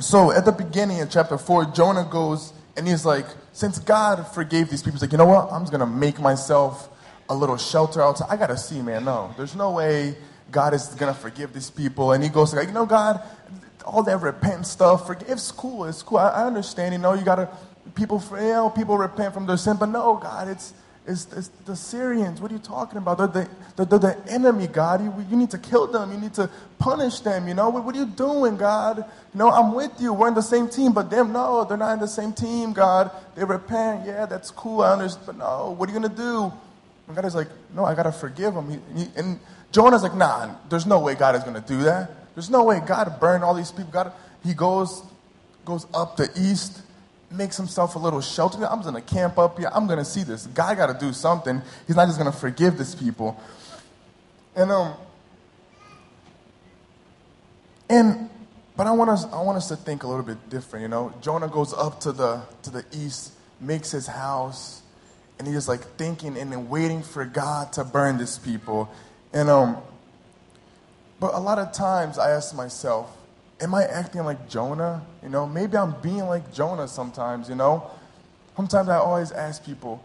So 0.00 0.32
at 0.32 0.44
the 0.44 0.52
beginning 0.52 0.98
in 0.98 1.08
chapter 1.08 1.38
4, 1.38 1.66
Jonah 1.66 2.06
goes 2.10 2.52
and 2.76 2.88
he's 2.88 3.04
like, 3.04 3.26
since 3.52 3.78
God 3.78 4.26
forgave 4.28 4.70
these 4.70 4.82
people, 4.82 4.92
he's 4.92 5.02
like, 5.02 5.12
you 5.12 5.18
know 5.18 5.26
what? 5.26 5.52
I'm 5.52 5.62
just 5.62 5.72
going 5.72 5.80
to 5.80 5.86
make 5.86 6.18
myself 6.20 6.88
a 7.28 7.34
little 7.34 7.56
shelter 7.56 8.02
outside. 8.02 8.26
I 8.30 8.36
got 8.36 8.48
to 8.48 8.56
see, 8.56 8.82
man. 8.82 9.04
No, 9.04 9.32
there's 9.36 9.54
no 9.54 9.70
way 9.70 10.16
God 10.50 10.74
is 10.74 10.88
going 10.88 11.12
to 11.12 11.18
forgive 11.18 11.52
these 11.52 11.70
people. 11.70 12.12
And 12.12 12.22
he 12.22 12.30
goes, 12.30 12.52
like, 12.52 12.68
you 12.68 12.74
know, 12.74 12.86
God, 12.86 13.22
all 13.84 14.02
that 14.02 14.20
repent 14.20 14.66
stuff, 14.66 15.06
forgive, 15.06 15.28
it's 15.28 15.50
cool. 15.52 15.84
It's 15.84 16.02
cool. 16.02 16.18
I, 16.18 16.30
I 16.30 16.46
understand, 16.46 16.94
you 16.94 16.98
know, 16.98 17.14
you 17.14 17.24
got 17.24 17.36
to, 17.36 17.48
people, 17.94 18.22
you 18.32 18.38
know, 18.38 18.70
people 18.70 18.98
repent 18.98 19.34
from 19.34 19.46
their 19.46 19.56
sin. 19.56 19.76
But 19.78 19.86
no, 19.86 20.16
God, 20.16 20.48
it's, 20.48 20.72
it's, 21.06 21.30
it's, 21.36 21.48
the 21.66 21.76
Syrians. 21.76 22.40
What 22.40 22.50
are 22.50 22.54
you 22.54 22.60
talking 22.60 22.96
about? 22.96 23.18
They're 23.18 23.26
the, 23.26 23.48
they're, 23.76 23.86
they're 23.86 24.14
the 24.14 24.32
enemy, 24.32 24.66
God. 24.66 25.02
You, 25.02 25.26
you, 25.28 25.36
need 25.36 25.50
to 25.50 25.58
kill 25.58 25.86
them. 25.86 26.12
You 26.12 26.18
need 26.18 26.32
to 26.34 26.48
punish 26.78 27.20
them. 27.20 27.46
You 27.46 27.52
know, 27.52 27.68
what, 27.68 27.84
what, 27.84 27.94
are 27.94 27.98
you 27.98 28.06
doing, 28.06 28.56
God? 28.56 28.98
You 28.98 29.38
know, 29.38 29.50
I'm 29.50 29.74
with 29.74 29.92
you. 30.00 30.14
We're 30.14 30.28
in 30.28 30.34
the 30.34 30.42
same 30.42 30.66
team, 30.66 30.92
but 30.92 31.10
them, 31.10 31.32
no, 31.32 31.64
they're 31.64 31.76
not 31.76 31.92
in 31.92 32.00
the 32.00 32.08
same 32.08 32.32
team, 32.32 32.72
God. 32.72 33.10
They 33.34 33.44
repent. 33.44 34.06
Yeah, 34.06 34.24
that's 34.24 34.50
cool. 34.50 34.80
I 34.80 34.92
understand. 34.92 35.26
But 35.26 35.36
no, 35.36 35.74
what 35.76 35.90
are 35.90 35.92
you 35.92 35.98
going 35.98 36.10
to 36.10 36.16
do? 36.16 36.52
And 37.06 37.16
God 37.16 37.24
is 37.26 37.34
like, 37.34 37.48
no, 37.74 37.84
I 37.84 37.94
got 37.94 38.04
to 38.04 38.12
forgive 38.12 38.54
them. 38.54 38.70
He, 38.70 39.02
he, 39.02 39.08
and 39.16 39.38
Jonah's 39.72 40.02
like, 40.02 40.14
nah, 40.14 40.54
there's 40.70 40.86
no 40.86 41.00
way 41.00 41.14
God 41.14 41.34
is 41.36 41.42
going 41.42 41.60
to 41.60 41.68
do 41.68 41.82
that. 41.82 42.34
There's 42.34 42.48
no 42.48 42.64
way 42.64 42.80
God 42.80 43.20
burned 43.20 43.44
all 43.44 43.54
these 43.54 43.70
people. 43.70 43.92
God, 43.92 44.12
he 44.42 44.54
goes, 44.54 45.02
goes 45.66 45.86
up 45.92 46.16
the 46.16 46.30
east 46.34 46.80
makes 47.34 47.56
himself 47.56 47.94
a 47.94 47.98
little 47.98 48.20
shelter. 48.20 48.64
I'm 48.64 48.82
going 48.82 48.94
to 48.94 49.00
camp 49.00 49.38
up 49.38 49.58
here. 49.58 49.70
I'm 49.72 49.86
going 49.86 49.98
to 49.98 50.04
see 50.04 50.22
this. 50.22 50.46
guy 50.46 50.74
got 50.74 50.86
to 50.86 51.06
do 51.06 51.12
something. 51.12 51.60
He's 51.86 51.96
not 51.96 52.06
just 52.06 52.18
going 52.18 52.30
to 52.30 52.36
forgive 52.36 52.78
these 52.78 52.94
people. 52.94 53.40
And 54.56 54.70
um, 54.70 54.94
and 57.88 58.30
but 58.76 58.86
I 58.86 58.92
want 58.92 59.10
us 59.10 59.24
I 59.26 59.42
want 59.42 59.56
us 59.56 59.68
to 59.68 59.76
think 59.76 60.02
a 60.02 60.08
little 60.08 60.24
bit 60.24 60.48
different. 60.48 60.82
You 60.82 60.88
know, 60.88 61.12
Jonah 61.20 61.48
goes 61.48 61.72
up 61.74 62.00
to 62.00 62.12
the 62.12 62.42
to 62.62 62.70
the 62.70 62.84
east, 62.92 63.32
makes 63.60 63.90
his 63.90 64.06
house, 64.06 64.82
and 65.38 65.48
he's 65.48 65.68
like 65.68 65.80
thinking 65.96 66.38
and 66.38 66.52
then 66.52 66.68
waiting 66.68 67.02
for 67.02 67.24
God 67.24 67.72
to 67.74 67.84
burn 67.84 68.18
these 68.18 68.38
people. 68.38 68.90
And 69.32 69.50
um, 69.50 69.78
but 71.20 71.34
a 71.34 71.40
lot 71.40 71.58
of 71.58 71.72
times 71.72 72.18
I 72.18 72.30
ask 72.30 72.54
myself 72.54 73.16
am 73.60 73.74
I 73.74 73.84
acting 73.84 74.24
like 74.24 74.48
Jonah? 74.48 75.04
You 75.22 75.28
know, 75.28 75.46
maybe 75.46 75.76
I'm 75.76 75.94
being 76.00 76.26
like 76.26 76.52
Jonah 76.52 76.88
sometimes, 76.88 77.48
you 77.48 77.54
know? 77.54 77.90
Sometimes 78.56 78.88
I 78.88 78.96
always 78.96 79.32
ask 79.32 79.64
people, 79.64 80.02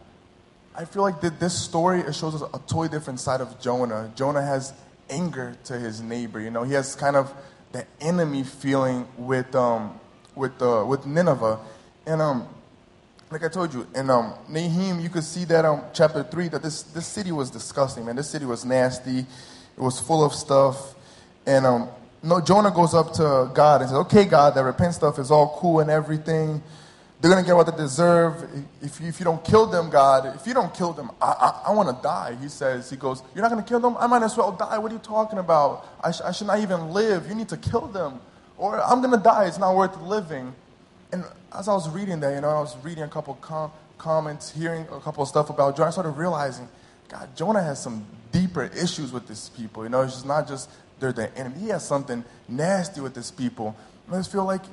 I 0.75 0.85
feel 0.85 1.01
like 1.01 1.21
that 1.21 1.39
this 1.39 1.57
story 1.57 2.01
it 2.01 2.13
shows 2.13 2.41
us 2.41 2.41
a 2.41 2.59
totally 2.59 2.89
different 2.89 3.19
side 3.19 3.41
of 3.41 3.59
Jonah. 3.59 4.12
Jonah 4.15 4.41
has 4.41 4.73
anger 5.09 5.57
to 5.65 5.79
his 5.79 6.01
neighbor, 6.01 6.39
you 6.39 6.51
know, 6.51 6.63
he 6.63 6.73
has 6.73 6.95
kind 6.95 7.15
of 7.15 7.33
the 7.71 7.85
enemy 8.01 8.43
feeling 8.43 9.07
with 9.17 9.53
um 9.55 9.99
with 10.35 10.62
uh, 10.62 10.83
with 10.88 11.05
Nineveh. 11.05 11.59
And 12.05 12.21
um 12.21 12.47
like 13.31 13.43
I 13.43 13.47
told 13.47 13.73
you, 13.75 13.85
in 13.93 14.09
um, 14.09 14.33
Nahum, 14.47 14.99
you 14.99 15.09
could 15.09 15.23
see 15.23 15.45
that 15.45 15.63
um, 15.63 15.83
chapter 15.93 16.23
3 16.23 16.47
that 16.49 16.63
this, 16.63 16.81
this 16.81 17.05
city 17.05 17.31
was 17.31 17.51
disgusting, 17.51 18.03
man. 18.03 18.15
This 18.15 18.27
city 18.27 18.45
was 18.45 18.65
nasty. 18.65 19.19
It 19.19 19.27
was 19.77 19.99
full 19.99 20.25
of 20.25 20.33
stuff. 20.33 20.95
And 21.45 21.63
um, 21.63 21.89
no, 22.21 22.41
Jonah 22.41 22.71
goes 22.71 22.93
up 22.93 23.13
to 23.13 23.49
God 23.53 23.82
and 23.82 23.89
says, 23.89 23.99
Okay, 23.99 24.25
God, 24.25 24.55
that 24.55 24.63
repent 24.63 24.93
stuff 24.93 25.19
is 25.19 25.32
all 25.32 25.58
cool 25.60 25.79
and 25.79 25.89
everything. 25.89 26.62
They're 27.21 27.32
going 27.32 27.43
to 27.43 27.47
get 27.47 27.55
what 27.55 27.65
they 27.65 27.75
deserve. 27.75 28.45
If 28.82 29.01
you, 29.01 29.08
if 29.08 29.19
you 29.19 29.25
don't 29.25 29.43
kill 29.43 29.65
them, 29.65 29.89
God, 29.89 30.36
if 30.36 30.47
you 30.47 30.53
don't 30.53 30.73
kill 30.73 30.93
them, 30.93 31.12
I, 31.21 31.25
I, 31.65 31.69
I 31.69 31.73
want 31.73 31.89
to 31.95 32.01
die. 32.01 32.38
He 32.41 32.47
says, 32.47 32.89
He 32.89 32.95
goes, 32.95 33.23
You're 33.34 33.41
not 33.41 33.51
going 33.51 33.63
to 33.63 33.67
kill 33.67 33.79
them? 33.79 33.95
I 33.97 34.08
might 34.08 34.23
as 34.23 34.36
well 34.38 34.51
die. 34.51 34.77
What 34.77 34.91
are 34.91 34.95
you 34.95 35.01
talking 35.01 35.39
about? 35.39 35.88
I, 36.03 36.12
sh- 36.12 36.21
I 36.23 36.32
should 36.32 36.47
not 36.47 36.60
even 36.60 36.91
live. 36.91 37.27
You 37.27 37.36
need 37.36 37.49
to 37.49 37.58
kill 37.58 37.88
them. 37.88 38.19
Or 38.58 38.82
I'm 38.82 39.01
going 39.01 39.17
to 39.17 39.23
die. 39.23 39.45
It's 39.45 39.58
not 39.58 39.75
worth 39.75 39.97
living. 40.01 40.53
And 41.12 41.23
as 41.58 41.67
I 41.67 41.73
was 41.73 41.89
reading 41.89 42.19
that, 42.19 42.36
you 42.36 42.41
know, 42.41 42.49
I 42.49 42.60
was 42.60 42.75
reading 42.84 43.03
a 43.03 43.08
couple 43.08 43.36
com- 43.36 43.71
comments, 43.97 44.51
hearing 44.51 44.86
a 44.91 44.99
couple 44.99 45.23
of 45.23 45.29
stuff 45.29 45.49
about 45.49 45.75
Jonah, 45.75 45.88
I 45.88 45.91
started 45.91 46.12
realizing, 46.12 46.67
God, 47.08 47.36
Jonah 47.36 47.63
has 47.63 47.82
some 47.82 48.05
deeper 48.32 48.65
issues 48.65 49.12
with 49.12 49.27
these 49.27 49.49
people. 49.49 49.84
You 49.84 49.89
know, 49.89 50.01
it's 50.01 50.13
just 50.13 50.25
not 50.25 50.47
just 50.47 50.69
they're 50.99 51.13
the 51.13 51.35
enemy. 51.38 51.59
He 51.59 51.67
has 51.69 51.85
something 51.85 52.23
nasty 52.47 53.01
with 53.01 53.15
his 53.15 53.31
people. 53.31 53.75
I 54.12 54.17
just 54.17 54.31
feel 54.31 54.45
like 54.45 54.63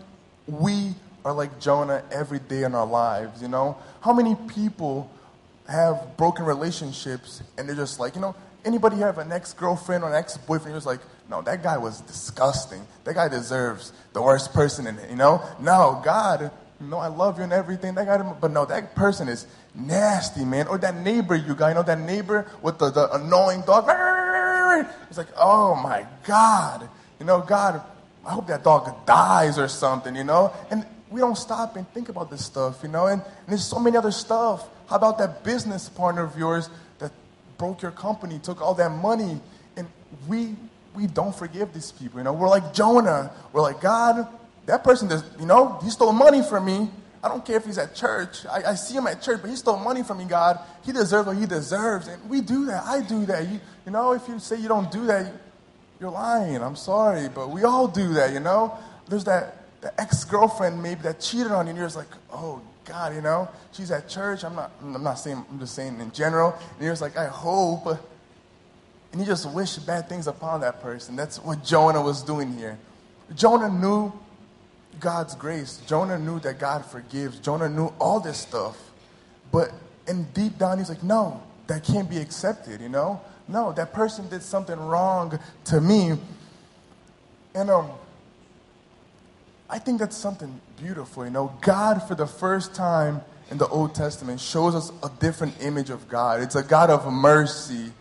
we 0.46 0.94
are 1.24 1.32
like 1.32 1.60
Jonah 1.60 2.02
every 2.10 2.38
day 2.38 2.62
in 2.62 2.74
our 2.74 2.86
lives, 2.86 3.42
you 3.42 3.48
know? 3.48 3.76
How 4.00 4.12
many 4.12 4.36
people 4.54 5.10
have 5.68 6.16
broken 6.16 6.44
relationships 6.44 7.42
and 7.58 7.68
they're 7.68 7.76
just 7.76 7.98
like, 7.98 8.14
you 8.14 8.20
know, 8.20 8.34
anybody 8.64 8.96
have 8.98 9.18
an 9.18 9.32
ex-girlfriend 9.32 10.04
or 10.04 10.10
an 10.10 10.14
ex-boyfriend 10.14 10.74
who's 10.74 10.86
like, 10.86 11.00
no, 11.28 11.42
that 11.42 11.62
guy 11.62 11.76
was 11.76 12.00
disgusting. 12.02 12.86
That 13.04 13.14
guy 13.14 13.28
deserves 13.28 13.92
the 14.12 14.22
worst 14.22 14.52
person 14.52 14.86
in 14.86 14.98
it, 14.98 15.10
you 15.10 15.16
know? 15.16 15.42
No, 15.60 16.00
God, 16.04 16.50
you 16.80 16.86
know, 16.86 16.98
I 16.98 17.08
love 17.08 17.38
you 17.38 17.44
and 17.44 17.52
everything. 17.52 17.94
That 17.94 18.06
guy, 18.06 18.22
but 18.40 18.50
no, 18.50 18.64
that 18.66 18.94
person 18.94 19.28
is 19.28 19.46
nasty, 19.74 20.44
man. 20.44 20.68
Or 20.68 20.78
that 20.78 20.94
neighbor 20.96 21.34
you 21.34 21.54
got, 21.54 21.68
you 21.68 21.74
know, 21.74 21.82
that 21.82 21.98
neighbor 21.98 22.46
with 22.62 22.78
the, 22.78 22.90
the 22.90 23.12
annoying 23.14 23.62
dog. 23.62 23.88
It's 25.08 25.18
like, 25.18 25.28
oh 25.36 25.74
my 25.76 26.06
God. 26.26 26.88
You 27.18 27.26
know, 27.26 27.40
God, 27.40 27.80
I 28.26 28.30
hope 28.30 28.46
that 28.48 28.64
dog 28.64 29.06
dies 29.06 29.58
or 29.58 29.68
something, 29.68 30.14
you 30.14 30.24
know? 30.24 30.52
And 30.70 30.84
we 31.10 31.20
don't 31.20 31.38
stop 31.38 31.76
and 31.76 31.88
think 31.92 32.08
about 32.08 32.30
this 32.30 32.44
stuff, 32.44 32.80
you 32.82 32.88
know? 32.88 33.06
And, 33.06 33.22
and 33.22 33.48
there's 33.48 33.64
so 33.64 33.78
many 33.78 33.96
other 33.96 34.10
stuff. 34.10 34.68
How 34.88 34.96
about 34.96 35.18
that 35.18 35.44
business 35.44 35.88
partner 35.88 36.24
of 36.24 36.36
yours 36.36 36.68
that 36.98 37.12
broke 37.58 37.82
your 37.82 37.92
company, 37.92 38.38
took 38.38 38.60
all 38.60 38.74
that 38.74 38.90
money, 38.90 39.40
and 39.76 39.88
we 40.28 40.56
we 40.94 41.06
don't 41.06 41.34
forgive 41.34 41.74
these 41.74 41.92
people, 41.92 42.20
you 42.20 42.24
know? 42.24 42.32
We're 42.32 42.48
like 42.48 42.72
Jonah. 42.72 43.30
We're 43.52 43.60
like, 43.60 43.80
God, 43.80 44.26
that 44.64 44.82
person 44.82 45.08
does, 45.08 45.22
you 45.38 45.46
know, 45.46 45.78
he 45.84 45.90
stole 45.90 46.12
money 46.12 46.42
from 46.42 46.64
me. 46.64 46.90
I 47.26 47.28
don't 47.28 47.44
care 47.44 47.56
if 47.56 47.64
he's 47.64 47.76
at 47.76 47.92
church. 47.96 48.46
I, 48.46 48.70
I 48.70 48.74
see 48.76 48.94
him 48.94 49.08
at 49.08 49.20
church, 49.20 49.40
but 49.40 49.50
he 49.50 49.56
stole 49.56 49.78
money 49.78 50.04
from 50.04 50.18
me, 50.18 50.26
God. 50.26 50.60
He 50.84 50.92
deserves 50.92 51.26
what 51.26 51.36
he 51.36 51.44
deserves. 51.44 52.06
And 52.06 52.30
we 52.30 52.40
do 52.40 52.66
that. 52.66 52.84
I 52.84 53.00
do 53.00 53.26
that. 53.26 53.48
You, 53.48 53.58
you 53.84 53.90
know, 53.90 54.12
if 54.12 54.28
you 54.28 54.38
say 54.38 54.60
you 54.60 54.68
don't 54.68 54.88
do 54.92 55.06
that, 55.06 55.32
you're 56.00 56.12
lying. 56.12 56.62
I'm 56.62 56.76
sorry, 56.76 57.28
but 57.28 57.50
we 57.50 57.64
all 57.64 57.88
do 57.88 58.14
that, 58.14 58.32
you 58.32 58.38
know? 58.38 58.78
There's 59.08 59.24
that, 59.24 59.56
that 59.80 59.94
ex 59.98 60.22
girlfriend 60.22 60.80
maybe 60.80 61.02
that 61.02 61.18
cheated 61.18 61.50
on 61.50 61.66
you, 61.66 61.70
and 61.70 61.78
you're 61.78 61.86
just 61.86 61.96
like, 61.96 62.06
oh, 62.32 62.62
God, 62.84 63.12
you 63.12 63.22
know? 63.22 63.48
She's 63.72 63.90
at 63.90 64.08
church. 64.08 64.44
I'm 64.44 64.54
not, 64.54 64.70
I'm 64.80 65.02
not 65.02 65.14
saying, 65.14 65.44
I'm 65.50 65.58
just 65.58 65.74
saying 65.74 65.98
in 65.98 66.12
general. 66.12 66.52
And 66.52 66.80
you're 66.80 66.92
just 66.92 67.02
like, 67.02 67.16
I 67.16 67.26
hope. 67.26 67.86
And 69.10 69.20
you 69.20 69.26
just 69.26 69.50
wish 69.50 69.78
bad 69.78 70.08
things 70.08 70.28
upon 70.28 70.60
that 70.60 70.80
person. 70.80 71.16
That's 71.16 71.42
what 71.42 71.64
Jonah 71.64 72.02
was 72.02 72.22
doing 72.22 72.56
here. 72.56 72.78
Jonah 73.34 73.68
knew 73.68 74.12
God's 75.00 75.34
grace. 75.34 75.80
Jonah 75.86 76.18
knew 76.18 76.40
that 76.40 76.58
God 76.58 76.84
forgives. 76.84 77.38
Jonah 77.38 77.68
knew 77.68 77.92
all 77.98 78.20
this 78.20 78.38
stuff. 78.38 78.76
But 79.52 79.70
in 80.06 80.24
deep 80.34 80.58
down, 80.58 80.78
he's 80.78 80.88
like, 80.88 81.02
no, 81.02 81.42
that 81.66 81.84
can't 81.84 82.08
be 82.08 82.18
accepted, 82.18 82.80
you 82.80 82.88
know? 82.88 83.20
No, 83.48 83.72
that 83.72 83.92
person 83.92 84.28
did 84.28 84.42
something 84.42 84.78
wrong 84.78 85.38
to 85.66 85.80
me. 85.80 86.14
And 87.54 87.70
um, 87.70 87.90
I 89.70 89.78
think 89.78 90.00
that's 90.00 90.16
something 90.16 90.60
beautiful, 90.76 91.24
you 91.24 91.30
know? 91.30 91.52
God, 91.60 92.02
for 92.06 92.14
the 92.14 92.26
first 92.26 92.74
time 92.74 93.22
in 93.50 93.58
the 93.58 93.68
Old 93.68 93.94
Testament, 93.94 94.40
shows 94.40 94.74
us 94.74 94.92
a 95.02 95.10
different 95.20 95.60
image 95.62 95.90
of 95.90 96.08
God. 96.08 96.42
It's 96.42 96.56
a 96.56 96.62
God 96.62 96.90
of 96.90 97.10
mercy 97.12 97.92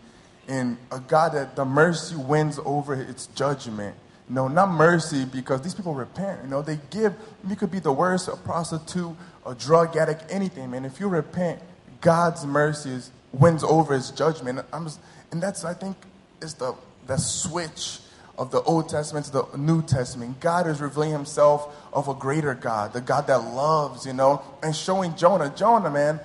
and 0.48 0.76
a 0.92 1.00
God 1.00 1.32
that 1.32 1.56
the 1.56 1.64
mercy 1.64 2.16
wins 2.16 2.58
over 2.64 2.94
its 2.94 3.26
judgment. 3.28 3.96
No, 4.28 4.48
not 4.48 4.70
mercy 4.70 5.24
because 5.24 5.62
these 5.62 5.74
people 5.74 5.94
repent. 5.94 6.42
You 6.42 6.50
know, 6.50 6.62
they 6.62 6.80
give. 6.90 7.14
You 7.48 7.54
could 7.54 7.70
be 7.70 7.78
the 7.78 7.92
worst, 7.92 8.28
a 8.28 8.36
prostitute, 8.36 9.14
a 9.46 9.54
drug 9.54 9.96
addict, 9.96 10.24
anything, 10.28 10.70
man. 10.70 10.84
If 10.84 10.98
you 10.98 11.08
repent, 11.08 11.60
God's 12.00 12.44
mercy 12.44 12.98
wins 13.32 13.62
over 13.62 13.94
His 13.94 14.10
judgment. 14.10 14.60
Just, 14.82 15.00
and 15.30 15.42
that's 15.42 15.64
I 15.64 15.74
think 15.74 15.96
is 16.42 16.54
the 16.54 16.74
the 17.06 17.16
switch 17.16 18.00
of 18.36 18.50
the 18.50 18.62
Old 18.62 18.88
Testament 18.88 19.26
to 19.26 19.32
the 19.32 19.46
New 19.56 19.80
Testament. 19.80 20.40
God 20.40 20.66
is 20.66 20.80
revealing 20.80 21.12
Himself 21.12 21.74
of 21.92 22.08
a 22.08 22.14
greater 22.14 22.54
God, 22.54 22.92
the 22.92 23.00
God 23.00 23.28
that 23.28 23.38
loves, 23.54 24.04
you 24.04 24.12
know, 24.12 24.42
and 24.62 24.74
showing 24.74 25.14
Jonah, 25.14 25.52
Jonah, 25.56 25.90
man 25.90 26.20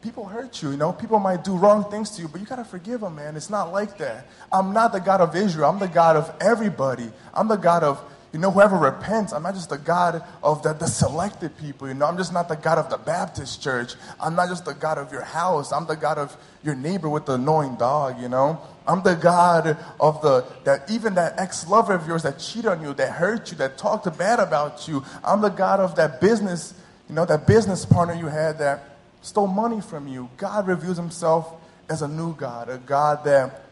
people 0.00 0.24
hurt 0.26 0.62
you, 0.62 0.70
you 0.70 0.76
know. 0.76 0.92
People 0.92 1.18
might 1.18 1.44
do 1.44 1.56
wrong 1.56 1.90
things 1.90 2.10
to 2.10 2.22
you, 2.22 2.28
but 2.28 2.40
you 2.40 2.46
got 2.46 2.56
to 2.56 2.64
forgive 2.64 3.00
them, 3.00 3.16
man. 3.16 3.36
It's 3.36 3.50
not 3.50 3.72
like 3.72 3.98
that. 3.98 4.26
I'm 4.52 4.72
not 4.72 4.92
the 4.92 5.00
God 5.00 5.20
of 5.20 5.34
Israel. 5.34 5.68
I'm 5.68 5.78
the 5.78 5.88
God 5.88 6.16
of 6.16 6.32
everybody. 6.40 7.10
I'm 7.34 7.48
the 7.48 7.56
God 7.56 7.82
of, 7.82 8.00
you 8.32 8.38
know, 8.38 8.50
whoever 8.50 8.76
repents. 8.76 9.32
I'm 9.32 9.42
not 9.42 9.54
just 9.54 9.70
the 9.70 9.78
God 9.78 10.22
of 10.42 10.62
the, 10.62 10.72
the 10.72 10.86
selected 10.86 11.56
people, 11.58 11.88
you 11.88 11.94
know. 11.94 12.06
I'm 12.06 12.16
just 12.16 12.32
not 12.32 12.48
the 12.48 12.56
God 12.56 12.78
of 12.78 12.90
the 12.90 12.98
Baptist 12.98 13.62
church. 13.62 13.94
I'm 14.20 14.36
not 14.36 14.48
just 14.48 14.64
the 14.64 14.74
God 14.74 14.98
of 14.98 15.10
your 15.10 15.22
house. 15.22 15.72
I'm 15.72 15.86
the 15.86 15.96
God 15.96 16.18
of 16.18 16.36
your 16.62 16.74
neighbor 16.74 17.08
with 17.08 17.26
the 17.26 17.34
annoying 17.34 17.76
dog, 17.76 18.20
you 18.20 18.28
know. 18.28 18.60
I'm 18.86 19.02
the 19.02 19.14
God 19.14 19.76
of 19.98 20.22
the, 20.22 20.44
that 20.64 20.90
even 20.90 21.14
that 21.14 21.38
ex-lover 21.38 21.92
of 21.92 22.06
yours 22.06 22.22
that 22.22 22.38
cheated 22.38 22.66
on 22.66 22.82
you, 22.82 22.94
that 22.94 23.12
hurt 23.12 23.50
you, 23.50 23.58
that 23.58 23.76
talked 23.76 24.16
bad 24.16 24.38
about 24.38 24.86
you. 24.86 25.04
I'm 25.24 25.40
the 25.40 25.50
God 25.50 25.80
of 25.80 25.96
that 25.96 26.20
business, 26.20 26.72
you 27.08 27.14
know, 27.14 27.26
that 27.26 27.46
business 27.46 27.84
partner 27.84 28.14
you 28.14 28.26
had 28.26 28.58
that 28.58 28.87
stole 29.22 29.46
money 29.46 29.80
from 29.80 30.08
you. 30.08 30.28
God 30.36 30.66
reveals 30.66 30.96
himself 30.96 31.52
as 31.88 32.02
a 32.02 32.08
new 32.08 32.34
God, 32.34 32.68
a 32.68 32.78
God 32.78 33.24
that 33.24 33.64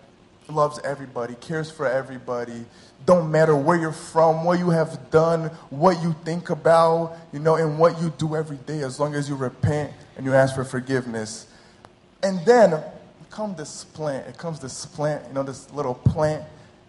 loves 0.49 0.79
everybody, 0.85 1.35
cares 1.35 1.71
for 1.71 1.87
everybody. 1.87 2.65
Don't 3.05 3.31
matter 3.31 3.55
where 3.55 3.79
you're 3.79 3.93
from, 3.93 4.45
what 4.45 4.59
you 4.59 4.71
have 4.71 5.11
done, 5.11 5.47
what 5.71 6.03
you 6.03 6.15
think 6.25 6.51
about, 6.51 7.17
you 7.33 7.39
know, 7.39 7.57
and 7.57 7.79
what 7.79 8.01
you 8.01 8.13
do 8.19 8.37
every 8.37 8.57
day, 8.59 8.81
as 8.81 8.99
long 8.99 9.15
as 9.15 9.29
you 9.29 9.35
repent 9.35 9.93
and 10.17 10.25
you 10.25 10.35
ask 10.35 10.55
for 10.55 10.65
forgiveness. 10.65 11.47
And 12.23 12.45
then 12.47 12.83
come 13.31 13.55
this 13.55 13.85
plant. 13.85 14.27
It 14.27 14.39
comes 14.39 14.61
this 14.61 14.87
plant, 14.87 15.29
you 15.29 15.35
know, 15.35 15.43
this 15.43 15.71
little 15.73 15.95
plant. 15.95 16.45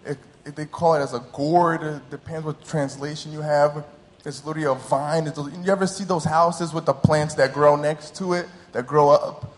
It, 0.06 0.18
it, 0.46 0.56
they 0.56 0.66
call 0.66 0.96
it 0.96 1.02
as 1.02 1.14
a 1.14 1.20
gourd. 1.34 1.84
It 1.84 2.10
depends 2.10 2.46
what 2.46 2.64
translation 2.66 3.34
you 3.34 3.42
have. 3.42 3.84
It's 4.28 4.44
literally 4.46 4.68
a 4.68 4.74
vine. 4.74 5.26
It's, 5.26 5.38
you 5.38 5.72
ever 5.72 5.88
see 5.88 6.04
those 6.04 6.26
houses 6.26 6.74
with 6.74 6.86
the 6.86 6.94
plants 6.94 7.36
that 7.36 7.54
grow 7.54 7.78
next 7.78 8.14
to 8.18 8.34
it, 8.34 8.46
that 8.74 8.86
grow 8.86 9.10
up? 9.10 9.56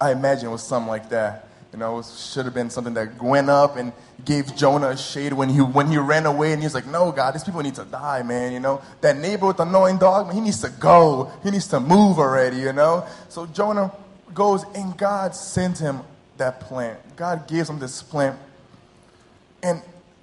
I 0.00 0.10
imagine 0.10 0.48
it 0.48 0.50
was 0.50 0.64
something 0.64 0.88
like 0.88 1.10
that. 1.10 1.46
You 1.72 1.78
know, 1.78 2.00
it 2.00 2.06
should 2.06 2.44
have 2.44 2.54
been 2.54 2.70
something 2.70 2.94
that 2.94 3.22
went 3.22 3.48
up 3.48 3.76
and 3.76 3.92
gave 4.24 4.56
Jonah 4.56 4.88
a 4.88 4.96
shade 4.96 5.32
when 5.32 5.48
he 5.48 5.60
when 5.60 5.86
he 5.86 5.96
ran 5.96 6.26
away 6.26 6.52
and 6.52 6.60
he 6.60 6.66
was 6.66 6.74
like, 6.74 6.88
"No, 6.88 7.12
God, 7.12 7.32
these 7.32 7.44
people 7.44 7.62
need 7.62 7.76
to 7.76 7.84
die, 7.84 8.24
man." 8.24 8.52
You 8.52 8.58
know, 8.58 8.82
that 9.00 9.16
neighbor 9.16 9.46
with 9.46 9.58
the 9.58 9.62
annoying 9.62 9.98
dog, 9.98 10.32
he 10.32 10.40
needs 10.40 10.60
to 10.62 10.68
go. 10.68 11.30
He 11.44 11.52
needs 11.52 11.68
to 11.68 11.78
move 11.78 12.18
already. 12.18 12.56
You 12.56 12.72
know, 12.72 13.06
so 13.28 13.46
Jonah 13.46 13.92
goes 14.34 14.64
and 14.74 14.98
God 14.98 15.36
sends 15.36 15.78
him 15.78 16.00
that 16.38 16.58
plant. 16.58 16.98
God 17.14 17.46
gives 17.46 17.70
him 17.70 17.78
this 17.78 18.02
plant, 18.02 18.36
and 19.62 19.80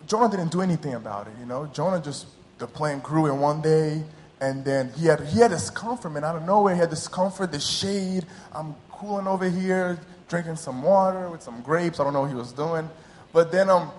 Jonah 0.07 0.29
didn't 0.29 0.51
do 0.51 0.59
anything 0.59 0.95
about 0.95 1.27
it. 1.27 1.33
You 1.39 1.45
know, 1.45 1.67
Jonah 1.67 2.01
just 2.01 2.25
the 2.57 2.67
plant 2.67 3.03
grew 3.03 3.27
in 3.27 3.39
one 3.39 3.61
day, 3.61 4.03
and 4.39 4.63
then 4.63 4.91
he 4.97 5.07
had 5.07 5.21
he 5.21 5.39
had 5.39 5.51
this 5.51 5.69
comfort, 5.69 6.09
man, 6.09 6.23
out 6.23 6.35
of 6.35 6.45
nowhere. 6.45 6.73
He 6.73 6.79
had 6.79 6.91
this 6.91 7.07
comfort, 7.07 7.51
this 7.51 7.67
shade. 7.67 8.25
I'm 8.53 8.75
cooling 8.91 9.27
over 9.27 9.49
here, 9.49 9.99
drinking 10.27 10.55
some 10.55 10.81
water 10.81 11.29
with 11.29 11.41
some 11.41 11.61
grapes. 11.61 11.99
I 11.99 12.03
don't 12.03 12.13
know 12.13 12.21
what 12.21 12.29
he 12.29 12.35
was 12.35 12.51
doing, 12.51 12.89
but 13.33 13.51
then 13.51 13.69
um, 13.69 13.91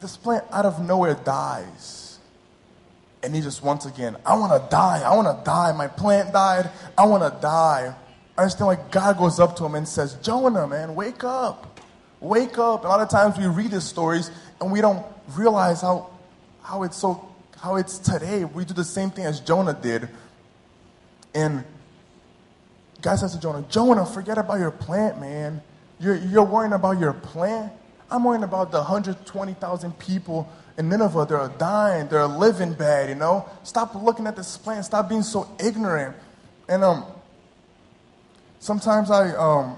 this 0.00 0.16
plant 0.16 0.44
out 0.50 0.66
of 0.66 0.84
nowhere 0.84 1.14
dies, 1.14 2.18
and 3.22 3.34
he 3.34 3.40
just 3.40 3.62
once 3.62 3.86
again, 3.86 4.16
I 4.24 4.36
want 4.36 4.52
to 4.52 4.68
die. 4.70 5.02
I 5.04 5.14
want 5.14 5.38
to 5.38 5.44
die. 5.44 5.72
My 5.72 5.88
plant 5.88 6.32
died. 6.32 6.70
I 6.96 7.06
want 7.06 7.22
to 7.22 7.40
die. 7.40 7.94
I 8.36 8.42
understand 8.42 8.66
like 8.66 8.90
God 8.90 9.16
goes 9.16 9.38
up 9.38 9.56
to 9.56 9.64
him 9.64 9.76
and 9.76 9.86
says, 9.86 10.14
Jonah, 10.14 10.66
man, 10.66 10.94
wake 10.94 11.22
up. 11.22 11.80
Wake 12.20 12.58
up. 12.58 12.84
A 12.84 12.88
lot 12.88 13.00
of 13.00 13.08
times 13.08 13.38
we 13.38 13.46
read 13.46 13.70
these 13.70 13.84
stories 13.84 14.30
and 14.60 14.72
we 14.72 14.80
don't 14.80 15.04
realize 15.36 15.82
how, 15.82 16.10
how 16.62 16.82
it's 16.82 16.96
so 16.96 17.33
how 17.64 17.76
it's 17.76 17.98
today. 17.98 18.44
We 18.44 18.66
do 18.66 18.74
the 18.74 18.84
same 18.84 19.10
thing 19.10 19.24
as 19.24 19.40
Jonah 19.40 19.72
did. 19.72 20.10
And 21.34 21.64
God 23.00 23.16
says 23.16 23.32
to 23.32 23.40
Jonah, 23.40 23.64
Jonah, 23.70 24.04
forget 24.04 24.36
about 24.36 24.60
your 24.60 24.70
plant, 24.70 25.18
man. 25.18 25.62
You're, 25.98 26.16
you're 26.16 26.44
worrying 26.44 26.74
about 26.74 27.00
your 27.00 27.14
plant. 27.14 27.72
I'm 28.10 28.22
worrying 28.22 28.44
about 28.44 28.70
the 28.70 28.78
120,000 28.78 29.98
people 29.98 30.46
in 30.76 30.90
Nineveh. 30.90 31.24
They're 31.26 31.48
dying. 31.56 32.06
They're 32.08 32.26
living 32.26 32.74
bad, 32.74 33.08
you 33.08 33.14
know? 33.14 33.48
Stop 33.62 33.94
looking 33.94 34.26
at 34.26 34.36
this 34.36 34.58
plant. 34.58 34.84
Stop 34.84 35.08
being 35.08 35.22
so 35.22 35.48
ignorant. 35.58 36.14
And 36.68 36.84
um, 36.84 37.06
sometimes 38.58 39.10
I, 39.10 39.30
um, 39.36 39.76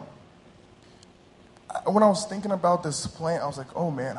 when 1.84 2.02
I 2.02 2.08
was 2.08 2.26
thinking 2.26 2.50
about 2.50 2.82
this 2.82 3.06
plant, 3.06 3.44
I 3.44 3.46
was 3.46 3.58
like, 3.58 3.76
oh 3.76 3.92
man, 3.92 4.18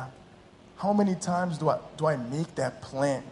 how 0.78 0.94
many 0.94 1.14
times 1.14 1.58
do 1.58 1.68
I, 1.68 1.78
do 1.98 2.06
I 2.06 2.16
make 2.16 2.54
that 2.54 2.80
plant 2.80 3.26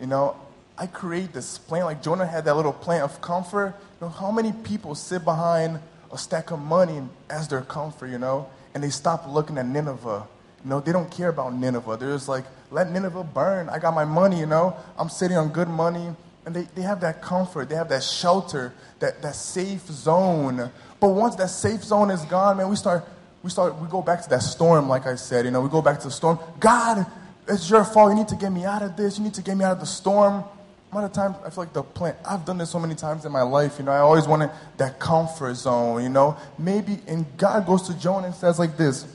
you 0.00 0.06
know, 0.06 0.36
I 0.78 0.86
create 0.86 1.32
this 1.32 1.58
plan. 1.58 1.84
like 1.84 2.02
Jonah 2.02 2.26
had 2.26 2.46
that 2.46 2.56
little 2.56 2.72
plan 2.72 3.02
of 3.02 3.20
comfort. 3.20 3.74
You 4.00 4.06
know, 4.06 4.08
how 4.08 4.30
many 4.30 4.52
people 4.52 4.94
sit 4.94 5.24
behind 5.24 5.78
a 6.10 6.18
stack 6.18 6.50
of 6.50 6.58
money 6.58 7.02
as 7.28 7.48
their 7.48 7.60
comfort, 7.60 8.08
you 8.08 8.18
know, 8.18 8.48
and 8.74 8.82
they 8.82 8.90
stop 8.90 9.28
looking 9.28 9.58
at 9.58 9.66
Nineveh. 9.66 10.26
You 10.64 10.70
know, 10.70 10.80
they 10.80 10.92
don't 10.92 11.10
care 11.10 11.28
about 11.28 11.54
Nineveh. 11.54 11.98
They're 11.98 12.12
just 12.12 12.28
like, 12.28 12.44
let 12.70 12.90
Nineveh 12.90 13.24
burn. 13.24 13.68
I 13.68 13.78
got 13.78 13.94
my 13.94 14.04
money, 14.04 14.38
you 14.38 14.46
know. 14.46 14.76
I'm 14.98 15.08
sitting 15.08 15.36
on 15.36 15.50
good 15.50 15.68
money. 15.68 16.14
And 16.46 16.56
they, 16.56 16.62
they 16.74 16.82
have 16.82 17.00
that 17.02 17.20
comfort. 17.20 17.68
They 17.68 17.74
have 17.74 17.90
that 17.90 18.02
shelter, 18.02 18.72
that, 19.00 19.20
that 19.22 19.34
safe 19.34 19.86
zone. 19.86 20.70
But 20.98 21.08
once 21.08 21.36
that 21.36 21.50
safe 21.50 21.84
zone 21.84 22.10
is 22.10 22.22
gone, 22.22 22.56
man, 22.56 22.68
we 22.68 22.76
start, 22.76 23.06
we 23.42 23.50
start, 23.50 23.78
we 23.78 23.88
go 23.88 24.02
back 24.02 24.22
to 24.22 24.30
that 24.30 24.42
storm, 24.42 24.88
like 24.88 25.06
I 25.06 25.16
said, 25.16 25.44
you 25.44 25.50
know, 25.50 25.60
we 25.60 25.68
go 25.68 25.82
back 25.82 25.98
to 26.00 26.06
the 26.06 26.10
storm. 26.10 26.38
God, 26.58 27.06
it's 27.48 27.68
your 27.68 27.84
fault. 27.84 28.10
You 28.10 28.16
need 28.16 28.28
to 28.28 28.36
get 28.36 28.50
me 28.50 28.64
out 28.64 28.82
of 28.82 28.96
this. 28.96 29.18
You 29.18 29.24
need 29.24 29.34
to 29.34 29.42
get 29.42 29.56
me 29.56 29.64
out 29.64 29.72
of 29.72 29.80
the 29.80 29.86
storm. 29.86 30.44
A 30.92 30.94
lot 30.94 31.04
of 31.04 31.12
times, 31.12 31.36
I 31.44 31.50
feel 31.50 31.64
like 31.64 31.72
the 31.72 31.84
plant, 31.84 32.16
I've 32.28 32.44
done 32.44 32.58
this 32.58 32.70
so 32.70 32.78
many 32.80 32.96
times 32.96 33.24
in 33.24 33.30
my 33.30 33.42
life. 33.42 33.76
You 33.78 33.84
know, 33.84 33.92
I 33.92 33.98
always 33.98 34.26
wanted 34.26 34.50
that 34.76 34.98
comfort 34.98 35.54
zone, 35.54 36.02
you 36.02 36.08
know. 36.08 36.36
Maybe, 36.58 36.98
and 37.06 37.24
God 37.36 37.64
goes 37.66 37.82
to 37.82 37.98
Jonah 37.98 38.26
and 38.26 38.34
says 38.34 38.58
like 38.58 38.76
this 38.76 39.06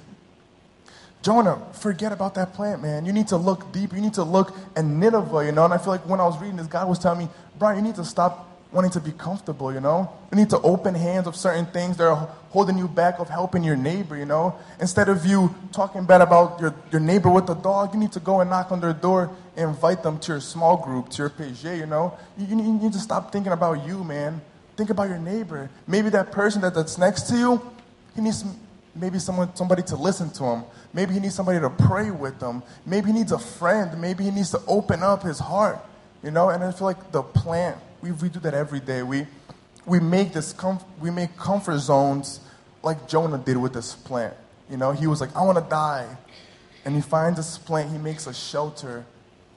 Jonah, 1.25 1.59
forget 1.73 2.11
about 2.11 2.35
that 2.35 2.53
plant, 2.53 2.83
man. 2.83 3.03
You 3.03 3.11
need 3.11 3.27
to 3.29 3.37
look 3.37 3.71
deep. 3.73 3.93
You 3.93 3.99
need 3.99 4.13
to 4.13 4.23
look 4.23 4.55
at 4.75 4.85
Nineveh, 4.85 5.45
you 5.45 5.51
know. 5.51 5.65
And 5.65 5.73
I 5.73 5.79
feel 5.79 5.87
like 5.87 6.07
when 6.07 6.19
I 6.19 6.23
was 6.23 6.39
reading 6.39 6.57
this, 6.57 6.67
God 6.67 6.87
was 6.87 6.99
telling 6.99 7.17
me, 7.17 7.29
Brian, 7.57 7.77
you 7.77 7.83
need 7.83 7.95
to 7.95 8.05
stop 8.05 8.47
wanting 8.71 8.91
to 8.91 8.99
be 8.99 9.11
comfortable, 9.11 9.73
you 9.73 9.79
know? 9.79 10.07
You 10.31 10.37
need 10.37 10.51
to 10.51 10.59
open 10.59 10.93
hands 10.93 11.25
of 11.25 11.35
certain 11.35 11.65
things 11.65 11.97
that 11.97 12.07
are 12.07 12.29
holding 12.55 12.77
you 12.77 12.87
back 12.87 13.19
of 13.19 13.27
helping 13.27 13.65
your 13.65 13.75
neighbor, 13.75 14.15
you 14.15 14.25
know? 14.25 14.55
Instead 14.79 15.09
of 15.09 15.25
you 15.25 15.53
talking 15.73 16.05
bad 16.05 16.21
about 16.21 16.57
your, 16.61 16.73
your 16.89 17.01
neighbor 17.01 17.29
with 17.29 17.45
the 17.45 17.53
dog, 17.53 17.93
you 17.93 17.99
need 17.99 18.13
to 18.13 18.19
go 18.21 18.39
and 18.39 18.49
knock 18.49 18.71
on 18.71 18.79
their 18.79 18.93
door 18.93 19.29
and 19.57 19.71
invite 19.71 20.01
them 20.01 20.17
to 20.19 20.31
your 20.31 20.39
small 20.39 20.77
group, 20.77 21.09
to 21.09 21.17
your 21.23 21.29
PG, 21.29 21.75
you 21.75 21.85
know? 21.85 22.17
You, 22.37 22.47
you, 22.47 22.55
need 22.55 22.93
to 22.93 22.99
stop 22.99 23.33
thinking 23.33 23.51
about 23.51 23.85
you, 23.85 24.05
man. 24.05 24.39
Think 24.77 24.89
about 24.89 25.09
your 25.09 25.19
neighbor. 25.19 25.69
Maybe 25.85 26.07
that 26.11 26.31
person 26.31 26.61
that, 26.61 26.73
that's 26.73 26.97
next 26.97 27.23
to 27.23 27.35
you, 27.35 27.61
he 28.15 28.21
needs 28.21 28.45
maybe 28.95 29.19
someone, 29.19 29.53
somebody 29.53 29.83
to 29.83 29.97
listen 29.97 30.29
to 30.31 30.45
him. 30.45 30.63
Maybe 30.93 31.13
he 31.13 31.19
needs 31.19 31.35
somebody 31.35 31.59
to 31.59 31.69
pray 31.69 32.09
with 32.09 32.41
him. 32.41 32.63
Maybe 32.85 33.07
he 33.07 33.13
needs 33.13 33.33
a 33.33 33.39
friend. 33.39 33.99
Maybe 33.99 34.23
he 34.23 34.31
needs 34.31 34.51
to 34.51 34.61
open 34.65 35.03
up 35.03 35.23
his 35.23 35.39
heart, 35.39 35.79
you 36.23 36.31
know? 36.31 36.49
And 36.49 36.63
I 36.63 36.71
feel 36.71 36.87
like 36.87 37.11
the 37.11 37.21
plant 37.21 37.77
we, 38.05 38.11
we 38.11 38.29
do 38.29 38.39
that 38.39 38.53
every 38.53 38.79
day. 38.79 39.03
We, 39.03 39.25
we, 39.85 39.99
make 39.99 40.33
this 40.33 40.53
comf- 40.53 40.83
we 40.99 41.11
make 41.11 41.37
comfort 41.37 41.79
zones 41.79 42.39
like 42.83 43.07
Jonah 43.07 43.37
did 43.37 43.57
with 43.57 43.73
this 43.73 43.95
plant. 43.95 44.33
You 44.69 44.77
know, 44.77 44.91
he 44.91 45.07
was 45.07 45.21
like, 45.21 45.35
I 45.35 45.43
want 45.43 45.57
to 45.57 45.69
die. 45.69 46.07
And 46.85 46.95
he 46.95 47.01
finds 47.01 47.37
this 47.37 47.57
plant, 47.57 47.91
he 47.91 47.97
makes 47.97 48.27
a 48.27 48.33
shelter. 48.33 49.05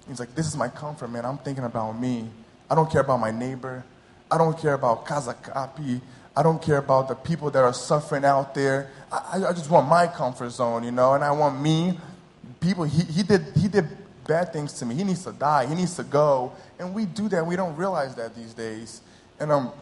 He's 0.08 0.18
like, 0.18 0.34
This 0.34 0.46
is 0.46 0.56
my 0.56 0.68
comfort, 0.68 1.08
man. 1.08 1.24
I'm 1.24 1.38
thinking 1.38 1.64
about 1.64 1.92
me. 1.92 2.28
I 2.70 2.74
don't 2.74 2.90
care 2.90 3.02
about 3.02 3.20
my 3.20 3.30
neighbor. 3.30 3.84
I 4.30 4.38
don't 4.38 4.58
care 4.58 4.74
about 4.74 5.06
Casa 5.06 5.34
Capi. 5.34 6.00
I 6.36 6.42
don't 6.42 6.60
care 6.60 6.78
about 6.78 7.08
the 7.08 7.14
people 7.14 7.50
that 7.50 7.62
are 7.64 7.72
suffering 7.72 8.24
out 8.24 8.54
there. 8.54 8.90
I, 9.10 9.44
I 9.48 9.52
just 9.52 9.70
want 9.70 9.88
my 9.88 10.06
comfort 10.06 10.50
zone, 10.50 10.84
you 10.84 10.90
know, 10.90 11.14
and 11.14 11.24
I 11.24 11.32
want 11.32 11.60
me. 11.60 11.98
People, 12.60 12.84
he, 12.84 13.02
he, 13.04 13.22
did, 13.22 13.44
he 13.56 13.68
did 13.68 13.86
bad 14.26 14.52
things 14.52 14.72
to 14.74 14.86
me. 14.86 14.94
He 14.94 15.04
needs 15.04 15.24
to 15.24 15.32
die. 15.32 15.66
He 15.66 15.74
needs 15.74 15.96
to 15.96 16.04
go. 16.04 16.52
And 16.78 16.94
we 16.94 17.06
do 17.06 17.28
that. 17.30 17.44
We 17.44 17.56
don't 17.56 17.74
realize 17.76 18.14
that 18.16 18.36
these 18.36 18.54
days. 18.54 19.00
And 19.40 19.50
um, 19.50 19.72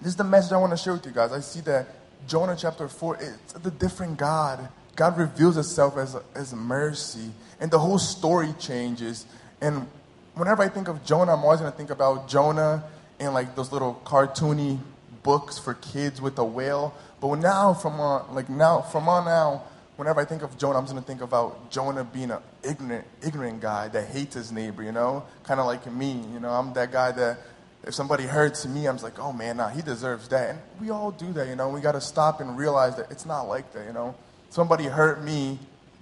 this 0.00 0.08
is 0.08 0.16
the 0.16 0.24
message 0.24 0.52
I 0.52 0.56
want 0.56 0.72
to 0.72 0.76
share 0.76 0.92
with 0.92 1.06
you 1.06 1.12
guys. 1.12 1.32
I 1.32 1.40
see 1.40 1.60
that 1.62 1.86
Jonah 2.26 2.56
chapter 2.58 2.88
4, 2.88 3.18
it's 3.20 3.52
the 3.54 3.70
different 3.70 4.16
God. 4.16 4.68
God 4.96 5.18
reveals 5.18 5.56
itself 5.56 5.96
as, 5.96 6.16
as 6.34 6.54
mercy. 6.54 7.30
And 7.60 7.70
the 7.70 7.78
whole 7.78 7.98
story 7.98 8.54
changes. 8.58 9.26
And 9.60 9.86
whenever 10.34 10.62
I 10.62 10.68
think 10.68 10.88
of 10.88 11.04
Jonah, 11.04 11.32
I'm 11.34 11.42
always 11.42 11.60
going 11.60 11.70
to 11.70 11.76
think 11.76 11.90
about 11.90 12.28
Jonah 12.28 12.84
and 13.18 13.34
like 13.34 13.54
those 13.54 13.72
little 13.72 14.00
cartoony 14.04 14.78
books 15.22 15.58
for 15.58 15.74
kids 15.74 16.20
with 16.20 16.38
a 16.38 16.44
whale. 16.44 16.94
But 17.20 17.36
now, 17.36 17.74
from 17.74 17.98
on, 17.98 18.34
like 18.34 18.48
now, 18.48 18.82
from 18.82 19.08
on 19.08 19.24
now, 19.24 19.64
whenever 19.96 20.20
I 20.20 20.24
think 20.24 20.42
of 20.42 20.56
Jonah, 20.58 20.78
I'm 20.78 20.84
just 20.84 20.94
gonna 20.94 21.06
think 21.06 21.22
about 21.22 21.70
Jonah 21.70 22.04
being 22.04 22.30
an 22.30 22.38
ignorant, 22.62 23.06
ignorant 23.22 23.60
guy 23.60 23.88
that 23.88 24.08
hates 24.08 24.34
his 24.34 24.52
neighbor. 24.52 24.82
You 24.82 24.92
know, 24.92 25.24
kind 25.42 25.58
of 25.58 25.66
like 25.66 25.90
me. 25.90 26.22
You 26.32 26.40
know, 26.40 26.50
I'm 26.50 26.72
that 26.74 26.92
guy 26.92 27.12
that 27.12 27.38
if 27.86 27.94
somebody 27.94 28.24
hurts 28.24 28.66
me, 28.66 28.86
I'm 28.86 28.96
like, 28.98 29.18
oh 29.18 29.32
man, 29.32 29.58
nah, 29.58 29.68
he 29.68 29.82
deserves 29.82 30.28
that. 30.28 30.50
And 30.50 30.58
we 30.80 30.90
all 30.90 31.10
do 31.10 31.32
that. 31.34 31.48
You 31.48 31.56
know, 31.56 31.68
we 31.68 31.80
gotta 31.80 32.00
stop 32.00 32.40
and 32.40 32.56
realize 32.56 32.96
that 32.96 33.10
it's 33.10 33.26
not 33.26 33.42
like 33.42 33.72
that. 33.72 33.86
You 33.86 33.92
know, 33.92 34.14
somebody 34.50 34.84
hurt 34.84 35.22
me. 35.22 35.58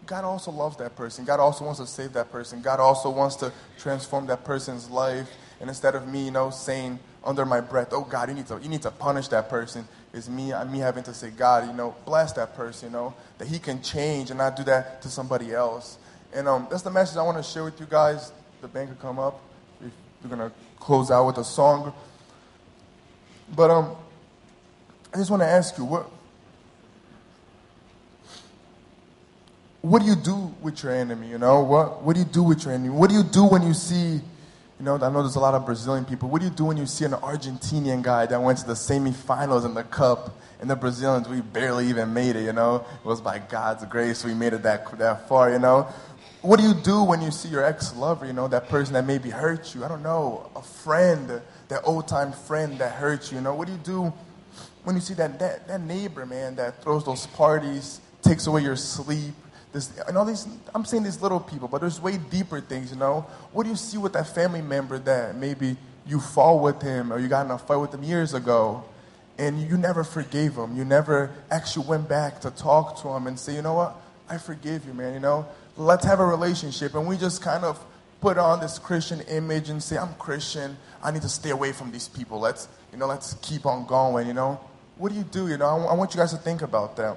God 0.07 0.25
also 0.25 0.51
loves 0.51 0.77
that 0.79 0.97
person. 0.97 1.25
God 1.25 1.41
also 1.41 1.65
wants 1.65 1.81
to 1.81 1.87
save 1.87 2.13
that 2.15 2.31
person. 2.31 2.61
God 2.61 2.81
also 2.81 3.09
wants 3.11 3.37
to 3.37 3.53
transform 3.79 4.27
that 4.27 4.45
person's 4.45 4.91
life. 4.91 5.29
And 5.61 5.69
instead 5.69 5.95
of 5.95 6.09
me, 6.09 6.25
you 6.25 6.31
know, 6.31 6.51
saying 6.51 6.99
under 7.25 7.47
my 7.47 7.61
breath, 7.61 7.89
oh 7.93 8.03
God, 8.03 8.29
you 8.29 8.35
need 8.35 8.47
to, 8.49 8.59
you 8.61 8.69
need 8.69 8.83
to 8.83 8.91
punish 8.91 9.29
that 9.29 9.49
person, 9.49 9.87
is 10.13 10.29
me, 10.29 10.53
I 10.53 10.65
me 10.65 10.81
having 10.81 11.05
to 11.05 11.15
say, 11.15 11.31
God, 11.31 11.69
you 11.69 11.73
know, 11.73 11.95
bless 12.05 12.33
that 12.33 12.57
person, 12.57 12.89
you 12.89 12.93
know, 12.93 13.15
that 13.39 13.47
he 13.47 13.59
can 13.59 13.81
change 13.81 14.31
and 14.31 14.39
not 14.39 14.57
do 14.57 14.65
that 14.65 15.03
to 15.03 15.09
somebody 15.09 15.53
else. 15.53 15.99
And 16.33 16.49
um, 16.49 16.67
that's 16.71 16.83
the 16.83 16.91
message 16.91 17.17
I 17.17 17.23
want 17.23 17.37
to 17.37 17.43
share 17.43 17.65
with 17.65 17.79
you 17.79 17.87
guys. 17.89 18.33
The 18.61 18.69
could 18.69 19.01
come 19.01 19.19
up. 19.19 19.41
Going 20.29 20.39
to 20.39 20.53
close 20.83 21.11
out 21.11 21.27
with 21.27 21.39
a 21.39 21.45
song. 21.45 21.95
But 23.55 23.71
um, 23.71 23.97
I 25.15 25.17
just 25.17 25.31
want 25.31 25.43
to 25.43 25.49
ask 25.49 25.79
you, 25.79 25.85
what, 25.85 26.11
what 29.81 30.03
do 30.03 30.09
you 30.09 30.17
do 30.17 30.53
with 30.61 30.83
your 30.83 30.93
enemy? 30.93 31.29
You 31.29 31.39
know, 31.39 31.63
what, 31.63 32.03
what 32.03 32.15
do 32.15 32.21
you 32.21 32.27
do 32.27 32.43
with 32.43 32.65
your 32.65 32.75
enemy? 32.75 32.91
What 32.91 33.11
do 33.11 33.17
you 33.17 33.23
do 33.23 33.45
when 33.45 33.63
you 33.63 33.75
see 33.75 34.21
you 34.79 34.87
know, 34.87 34.97
I 34.97 35.11
know 35.11 35.23
there's 35.23 35.37
a 35.37 35.41
lot 35.41 35.55
of 35.55 35.65
Brazilian 35.65 36.05
people. 36.05 36.29
What 36.29 36.41
do 36.41 36.49
you 36.49 36.53
do 36.53 36.65
when 36.65 36.77
you 36.77 36.87
see 36.87 37.05
an 37.05 37.13
Argentinian 37.13 38.03
guy 38.03 38.27
that 38.27 38.43
went 38.43 38.59
to 38.59 38.67
the 38.67 38.73
semifinals 38.73 39.65
in 39.65 39.75
the 39.75 39.85
cup, 39.85 40.37
and 40.61 40.69
the 40.69 40.75
Brazilians, 40.75 41.29
we 41.29 41.41
barely 41.41 41.87
even 41.89 42.13
made 42.13 42.35
it, 42.35 42.45
you 42.45 42.53
know? 42.53 42.85
It 43.05 43.07
was 43.07 43.21
by 43.21 43.39
God's 43.39 43.85
grace 43.85 44.25
we 44.25 44.35
made 44.35 44.53
it 44.53 44.63
that, 44.63 44.99
that 44.99 45.29
far, 45.29 45.53
you 45.53 45.61
know? 45.61 45.87
What 46.43 46.59
do 46.59 46.67
you 46.67 46.75
do 46.75 47.05
when 47.05 47.23
you 47.23 47.31
see 47.31 47.49
your 47.49 47.63
ex 47.63 47.95
lover, 47.95 48.27
you 48.27 48.33
know, 48.33 48.49
that 48.49 48.69
person 48.69 48.95
that 48.95 49.05
maybe 49.05 49.31
hurt 49.31 49.77
you? 49.77 49.85
I 49.85 49.89
don't 49.89 50.03
know, 50.03 50.51
a 50.57 50.63
friend, 50.63 51.41
that 51.69 51.83
old 51.85 52.09
time 52.09 52.33
friend 52.33 52.81
that 52.81 52.95
hurt 52.95 53.31
you, 53.31 53.39
you 53.39 53.45
know? 53.45 53.55
What 53.55 53.69
do 53.69 53.73
you 53.73 53.79
do 53.79 54.13
when 54.83 54.97
you 54.97 55.01
see 55.01 55.15
that, 55.15 55.39
that, 55.39 55.69
that 55.69 55.81
neighbor, 55.83 56.27
man, 56.27 56.57
that 56.57 56.83
throws 56.83 57.05
those 57.05 57.29
parties, 57.29 58.01
takes 58.23 58.49
away 58.49 58.63
your 58.63 58.75
sleep, 58.75 59.35
this, 59.73 59.97
and 60.09 60.19
all 60.19 60.25
these, 60.25 60.49
I'm 60.75 60.85
saying 60.85 61.05
these 61.05 61.23
little 61.23 61.39
people, 61.39 61.69
but 61.69 61.81
there's 61.81 62.01
way 62.01 62.19
deeper 62.19 62.61
things, 62.61 62.91
you 62.91 62.99
know? 62.99 63.25
What 63.53 63.63
do 63.63 63.71
you 63.71 63.77
see 63.77 63.99
with 63.99 64.15
that 64.15 64.27
family 64.27 64.63
member 64.63 64.99
that 64.99 65.37
maybe 65.37 65.77
you 66.09 66.19
fall 66.19 66.59
with 66.59 66.83
him 66.83 67.13
or 67.13 67.21
you 67.21 67.29
got 67.29 67.47
in 67.47 67.53
a 67.53 67.59
fight 67.59 67.77
with 67.77 67.95
him 67.95 68.03
years 68.03 68.35
ago 68.35 68.83
and 69.39 69.63
you 69.63 69.79
never 69.79 70.03
forgave 70.03 70.57
him? 70.57 70.77
You 70.77 70.85
never 70.85 71.31
actually 71.53 71.87
went 71.87 72.09
back 72.09 72.41
to 72.41 72.51
talk 72.51 73.01
to 73.03 73.09
him 73.11 73.29
and 73.29 73.39
say, 73.39 73.55
you 73.55 73.63
know 73.63 73.75
what? 73.75 73.97
I 74.29 74.39
forgive 74.39 74.87
you, 74.87 74.93
man, 74.93 75.15
you 75.15 75.21
know? 75.21 75.47
Let's 75.83 76.05
have 76.05 76.21
a 76.21 76.27
relationship. 76.27 76.95
And 76.95 77.07
we 77.07 77.17
just 77.17 77.43
kind 77.43 77.65
of 77.65 77.85
put 78.21 78.39
on 78.39 78.61
this 78.61 78.79
Christian 78.79 79.21
image 79.23 79.69
and 79.69 79.83
say, 79.83 79.99
I'm 79.99 80.15
Christian. 80.15 80.77
I 81.03 81.11
need 81.11 81.23
to 81.23 81.29
stay 81.29 81.51
away 81.51 81.73
from 81.73 81.91
these 81.91 82.09
people. 82.09 82.39
Let's, 82.39 82.69
you 82.93 82.99
know, 82.99 83.07
let's 83.07 83.35
keep 83.43 83.67
on 83.67 83.85
going, 83.87 84.29
you 84.29 84.35
know? 84.35 84.61
What 84.97 85.11
do 85.11 85.19
you 85.19 85.25
do, 85.25 85.49
you 85.49 85.57
know? 85.57 85.67
I, 85.67 85.85
I 85.87 85.95
want 85.95 86.15
you 86.15 86.21
guys 86.21 86.31
to 86.31 86.37
think 86.37 86.63
about 86.63 86.97
that. 86.97 87.17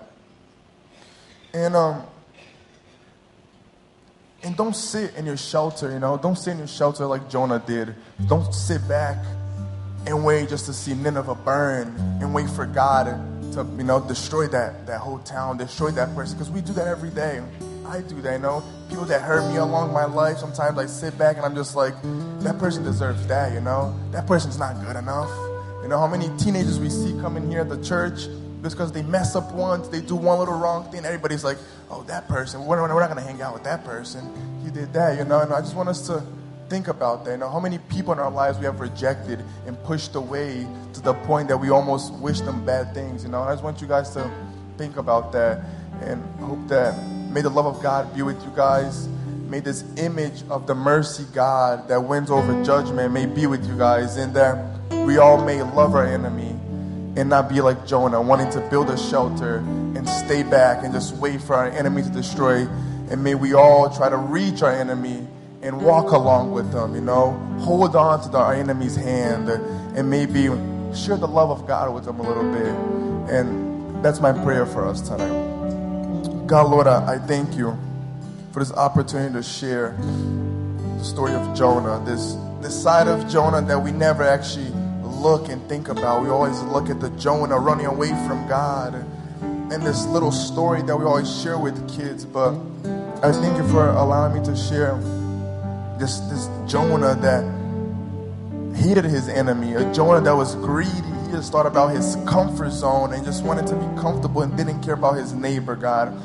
And, 1.54 1.76
um, 1.76 2.04
and 4.42 4.58
don't 4.58 4.76
sit 4.76 5.14
in 5.16 5.28
your 5.28 5.38
shelter, 5.38 5.92
you 5.92 6.00
know. 6.00 6.18
Don't 6.18 6.36
sit 6.36 6.52
in 6.52 6.58
your 6.58 6.68
shelter 6.68 7.06
like 7.06 7.30
Jonah 7.30 7.64
did. 7.66 7.94
Don't 8.28 8.52
sit 8.54 8.86
back 8.88 9.24
and 10.08 10.26
wait 10.26 10.50
just 10.50 10.66
to 10.66 10.74
see 10.74 10.96
Nineveh 10.96 11.36
burn 11.36 11.96
and 12.20 12.34
wait 12.34 12.50
for 12.50 12.66
God 12.66 13.06
to, 13.54 13.64
you 13.78 13.84
know, 13.84 14.06
destroy 14.08 14.48
that, 14.48 14.88
that 14.88 15.02
whole 15.02 15.20
town, 15.20 15.58
destroy 15.58 15.92
that 15.92 16.16
person. 16.16 16.36
Because 16.36 16.52
we 16.52 16.62
do 16.62 16.74
that 16.74 16.88
every 16.88 17.12
day. 17.12 17.44
I 17.88 18.02
do 18.02 18.22
that, 18.22 18.34
you 18.34 18.40
know. 18.40 18.64
People 18.90 19.06
that 19.06 19.22
hurt 19.22 19.50
me 19.50 19.58
along 19.58 19.94
my 19.94 20.06
life, 20.06 20.38
sometimes 20.38 20.78
I 20.78 20.86
sit 20.86 21.18
back 21.18 21.38
and 21.38 21.46
I'm 21.46 21.56
just 21.56 21.76
like, 21.76 21.94
that 22.42 22.58
person 22.60 22.84
deserves 22.84 23.26
that, 23.28 23.54
you 23.54 23.62
know. 23.62 23.98
That 24.12 24.28
person's 24.28 24.58
not 24.58 24.80
good 24.86 24.96
enough. 24.96 25.30
You 25.82 25.90
know 25.90 26.00
how 26.00 26.08
many 26.08 26.36
teenagers 26.38 26.80
we 26.80 26.90
see 26.90 27.12
coming 27.22 27.50
here 27.50 27.62
at 27.62 27.70
the 27.70 27.82
church 27.84 28.28
just 28.64 28.76
because 28.76 28.92
they 28.92 29.04
mess 29.04 29.36
up 29.36 29.52
once, 29.52 29.88
they 29.90 30.02
do 30.02 30.16
one 30.16 30.40
little 30.40 30.58
wrong 30.58 30.90
thing, 30.92 31.06
everybody's 31.06 31.44
like, 31.44 31.58
oh, 31.92 32.02
that 32.04 32.28
person, 32.28 32.66
we're, 32.66 32.82
we're 32.82 33.00
not 33.00 33.12
going 33.12 33.24
to 33.24 33.32
hang 33.32 33.40
out 33.42 33.54
with 33.54 33.64
that 33.64 33.86
person. 33.86 34.28
He 34.64 34.72
did 34.72 34.92
that, 34.94 35.20
you 35.20 35.26
know. 35.26 35.42
And 35.42 35.54
I 35.54 35.62
just 35.62 35.76
want 35.76 35.88
us 35.88 36.08
to 36.08 36.24
think 36.68 36.88
about 36.88 37.26
that. 37.26 37.32
You 37.32 37.38
know, 37.38 37.50
how 37.50 37.60
many 37.60 37.78
people 37.78 38.12
in 38.14 38.18
our 38.18 38.32
lives 38.32 38.58
we 38.58 38.66
have 38.66 38.80
rejected 38.80 39.44
and 39.68 39.82
pushed 39.84 40.16
away 40.16 40.66
to 40.94 41.02
the 41.02 41.14
point 41.14 41.48
that 41.50 41.58
we 41.58 41.70
almost 41.70 42.12
wish 42.14 42.42
them 42.42 42.66
bad 42.66 42.96
things, 42.96 43.24
you 43.24 43.30
know. 43.30 43.44
I 43.44 43.54
just 43.54 43.64
want 43.64 43.82
you 43.82 43.88
guys 43.88 44.10
to 44.12 44.32
think 44.78 44.98
about 44.98 45.32
that 45.34 45.64
and 46.02 46.24
hope 46.40 46.68
that 46.68 46.96
may 47.36 47.42
the 47.42 47.50
love 47.50 47.66
of 47.66 47.84
God 47.84 48.16
be 48.16 48.22
with 48.22 48.42
you 48.46 48.52
guys. 48.56 49.10
May 49.50 49.60
this 49.60 49.84
image 49.98 50.44
of 50.50 50.68
the 50.68 50.74
mercy 50.74 51.26
God 51.34 51.90
that 51.90 52.02
wins 52.02 52.32
over 52.32 52.64
judgment 52.64 53.12
may 53.12 53.26
be 53.26 53.46
with 53.46 53.68
you 53.68 53.78
guys, 53.78 54.16
and 54.16 54.34
that 54.36 54.80
we 55.06 55.18
all 55.18 55.44
may 55.44 55.62
love 55.62 55.96
our 55.96 56.06
enemy 56.06 56.56
and 57.18 57.30
not 57.30 57.50
be 57.50 57.60
like 57.60 57.86
Jonah, 57.86 58.22
wanting 58.22 58.50
to 58.52 58.62
build 58.70 58.90
a 58.90 58.98
shelter 58.98 59.58
and 59.58 60.08
stay 60.08 60.44
back 60.44 60.86
and 60.86 60.94
just 60.94 61.14
wait 61.18 61.42
for 61.42 61.58
our 61.58 61.68
enemy 61.68 62.04
to 62.04 62.10
destroy. 62.10 62.66
And 63.10 63.22
may 63.22 63.36
we 63.36 63.54
all 63.54 63.94
try 63.94 64.08
to 64.08 64.18
reach 64.18 64.62
our 64.62 64.72
enemy 64.72 65.28
and 65.62 65.82
walk 65.82 66.12
along 66.12 66.54
with 66.54 66.72
them, 66.72 66.96
you 66.96 67.02
know, 67.02 67.32
hold 67.60 67.98
on 67.98 68.24
to 68.24 68.30
the, 68.30 68.38
our 68.38 68.54
enemy's 68.54 68.96
hand 68.96 69.50
and 69.50 70.10
maybe 70.10 70.44
share 70.96 71.18
the 71.18 71.28
love 71.28 71.50
of 71.50 71.68
God 71.68 71.94
with 71.94 72.06
them 72.06 72.22
a 72.22 72.24
little 72.24 72.50
bit. 72.50 72.74
And 73.30 74.02
that's 74.06 74.22
my 74.22 74.32
prayer 74.32 74.66
for 74.66 74.88
us 74.88 75.02
tonight. 75.02 75.55
God, 76.48 76.70
Lord, 76.70 76.86
I, 76.86 77.16
I 77.16 77.18
thank 77.18 77.58
you 77.58 77.76
for 78.52 78.60
this 78.60 78.72
opportunity 78.72 79.34
to 79.34 79.42
share 79.42 79.98
the 79.98 81.04
story 81.04 81.34
of 81.34 81.58
Jonah, 81.58 82.04
this, 82.06 82.38
this 82.62 82.84
side 82.84 83.08
of 83.08 83.28
Jonah 83.28 83.64
that 83.64 83.80
we 83.80 83.92
never 83.92 84.22
actually 84.22 84.70
look 85.02 85.50
and 85.50 85.68
think 85.68 85.90
about. 85.90 86.22
We 86.22 86.30
always 86.30 86.62
look 86.62 86.92
at 86.92 87.00
the 87.00 87.10
Jonah 87.12 87.58
running 87.58 87.88
away 87.88 88.10
from 88.28 88.48
God 88.48 88.94
and 89.42 89.82
this 89.82 90.06
little 90.06 90.32
story 90.32 90.84
that 90.84 90.96
we 90.96 91.04
always 91.04 91.42
share 91.42 91.58
with 91.58 91.76
kids. 91.90 92.26
But 92.26 92.54
I 93.24 93.32
thank 93.32 93.58
you 93.58 93.68
for 93.70 93.90
allowing 93.90 94.40
me 94.40 94.46
to 94.46 94.56
share 94.56 95.00
this, 95.98 96.20
this 96.30 96.48
Jonah 96.68 97.16
that 97.16 97.44
hated 98.76 99.06
his 99.06 99.30
enemy, 99.30 99.74
a 99.74 99.92
Jonah 99.96 100.22
that 100.22 100.36
was 100.36 100.54
greedy. 100.58 100.92
He 100.92 101.32
just 101.32 101.52
thought 101.52 101.66
about 101.66 101.88
his 101.88 102.18
comfort 102.28 102.70
zone 102.70 103.14
and 103.14 103.26
just 103.26 103.44
wanted 103.44 103.66
to 103.66 103.76
be 103.76 104.00
comfortable 104.00 104.44
and 104.44 104.56
didn't 104.56 104.84
care 104.84 104.94
about 104.94 105.18
his 105.18 105.34
neighbor, 105.34 105.76
God. 105.76 106.16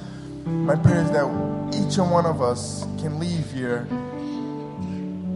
My 0.45 0.77
prayer 0.77 1.03
is 1.03 1.11
that 1.11 1.27
each 1.75 1.99
and 1.99 2.11
one 2.11 2.27
of 2.27 2.43
us 2.43 2.85
can 3.01 3.19
leave 3.19 3.51
here 3.53 3.87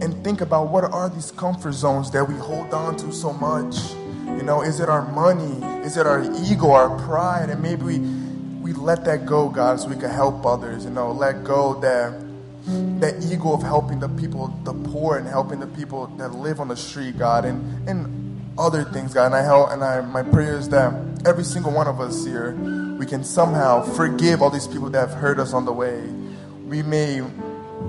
and 0.01 0.23
think 0.23 0.41
about 0.41 0.69
what 0.69 0.83
are 0.83 1.09
these 1.09 1.31
comfort 1.31 1.73
zones 1.73 2.11
that 2.11 2.27
we 2.27 2.35
hold 2.35 2.73
on 2.73 2.97
to 2.97 3.11
so 3.11 3.31
much. 3.33 3.93
You 4.25 4.43
know, 4.43 4.61
is 4.61 4.79
it 4.79 4.89
our 4.89 5.09
money? 5.11 5.65
Is 5.85 5.97
it 5.97 6.05
our 6.05 6.23
ego, 6.43 6.71
our 6.71 6.97
pride? 7.05 7.49
And 7.49 7.61
maybe 7.61 7.83
we 7.83 7.99
we 8.61 8.73
let 8.73 9.05
that 9.05 9.25
go, 9.25 9.47
God, 9.47 9.79
so 9.79 9.87
we 9.87 9.95
can 9.95 10.09
help 10.09 10.45
others. 10.45 10.85
You 10.85 10.91
know, 10.91 11.11
let 11.11 11.43
go 11.43 11.79
that 11.81 12.19
that 12.99 13.23
ego 13.31 13.53
of 13.53 13.61
helping 13.61 13.99
the 13.99 14.09
people, 14.09 14.47
the 14.63 14.73
poor, 14.73 15.17
and 15.17 15.27
helping 15.27 15.59
the 15.59 15.67
people 15.67 16.07
that 16.17 16.33
live 16.33 16.59
on 16.59 16.67
the 16.67 16.77
street, 16.77 17.17
God, 17.17 17.45
and 17.45 17.87
and 17.87 18.41
other 18.57 18.83
things, 18.83 19.13
God. 19.13 19.27
And 19.27 19.35
I 19.35 19.43
help, 19.43 19.71
and 19.71 19.83
I 19.83 20.01
my 20.01 20.23
prayer 20.23 20.57
is 20.57 20.69
that 20.69 20.93
every 21.25 21.43
single 21.43 21.71
one 21.71 21.87
of 21.87 22.01
us 22.01 22.25
here, 22.25 22.51
we 22.97 23.05
can 23.05 23.23
somehow 23.23 23.81
forgive 23.81 24.41
all 24.41 24.49
these 24.49 24.67
people 24.67 24.89
that 24.89 25.09
have 25.09 25.17
hurt 25.17 25.39
us 25.39 25.53
on 25.53 25.65
the 25.65 25.73
way. 25.73 26.01
We 26.65 26.81
may 26.81 27.21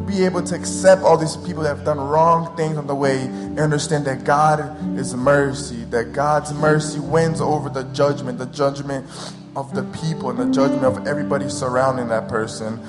be 0.07 0.25
able 0.25 0.43
to 0.43 0.55
accept 0.55 1.03
all 1.03 1.17
these 1.17 1.37
people 1.37 1.63
that 1.63 1.77
have 1.77 1.85
done 1.85 1.99
wrong 1.99 2.57
things 2.57 2.77
on 2.77 2.87
the 2.87 2.95
way 2.95 3.23
and 3.23 3.59
understand 3.61 4.05
that 4.07 4.25
God 4.25 4.99
is 4.99 5.15
mercy, 5.15 5.85
that 5.85 6.13
God's 6.13 6.53
mercy 6.53 7.01
wins 7.01 7.41
over 7.41 7.69
the 7.69 7.85
judgment, 7.93 8.39
the 8.39 8.47
judgment 8.47 9.07
of 9.55 9.75
the 9.75 9.83
people 10.01 10.31
and 10.31 10.39
the 10.39 10.53
judgment 10.55 10.85
of 10.85 11.07
everybody 11.07 11.49
surrounding 11.49 12.09
that 12.09 12.29
person. 12.29 12.81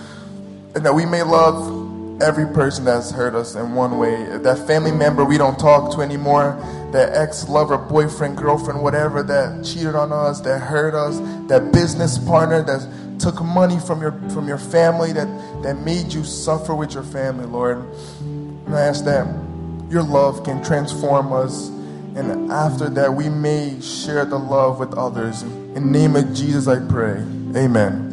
And 0.75 0.85
that 0.85 0.93
we 0.93 1.05
may 1.05 1.23
love 1.23 2.21
every 2.21 2.47
person 2.47 2.85
that's 2.85 3.11
hurt 3.11 3.35
us 3.35 3.55
in 3.55 3.73
one 3.73 3.97
way. 3.97 4.37
That 4.39 4.65
family 4.67 4.91
member 4.91 5.23
we 5.23 5.37
don't 5.37 5.57
talk 5.57 5.93
to 5.95 6.01
anymore, 6.01 6.57
that 6.91 7.15
ex 7.15 7.47
lover, 7.47 7.77
boyfriend, 7.77 8.37
girlfriend, 8.37 8.81
whatever 8.81 9.23
that 9.23 9.63
cheated 9.63 9.95
on 9.95 10.11
us, 10.11 10.41
that 10.41 10.59
hurt 10.59 10.93
us, 10.93 11.19
that 11.47 11.71
business 11.71 12.17
partner 12.17 12.61
that 12.63 13.19
took 13.19 13.41
money 13.41 13.79
from 13.79 14.01
your 14.01 14.11
from 14.29 14.47
your 14.47 14.57
family 14.57 15.11
that 15.13 15.27
that 15.63 15.77
made 15.77 16.13
you 16.13 16.23
suffer 16.23 16.75
with 16.75 16.93
your 16.93 17.03
family, 17.03 17.45
Lord. 17.45 17.77
And 18.19 18.75
I 18.75 18.81
ask 18.81 19.05
that 19.05 19.27
your 19.89 20.03
love 20.03 20.43
can 20.43 20.63
transform 20.63 21.31
us 21.31 21.69
and 22.17 22.51
after 22.51 22.89
that 22.89 23.13
we 23.13 23.29
may 23.29 23.79
share 23.79 24.25
the 24.25 24.39
love 24.39 24.79
with 24.79 24.93
others. 24.95 25.43
In 25.43 25.73
the 25.73 25.81
name 25.81 26.15
of 26.15 26.33
Jesus 26.33 26.67
I 26.67 26.79
pray. 26.79 27.23
Amen. 27.55 28.06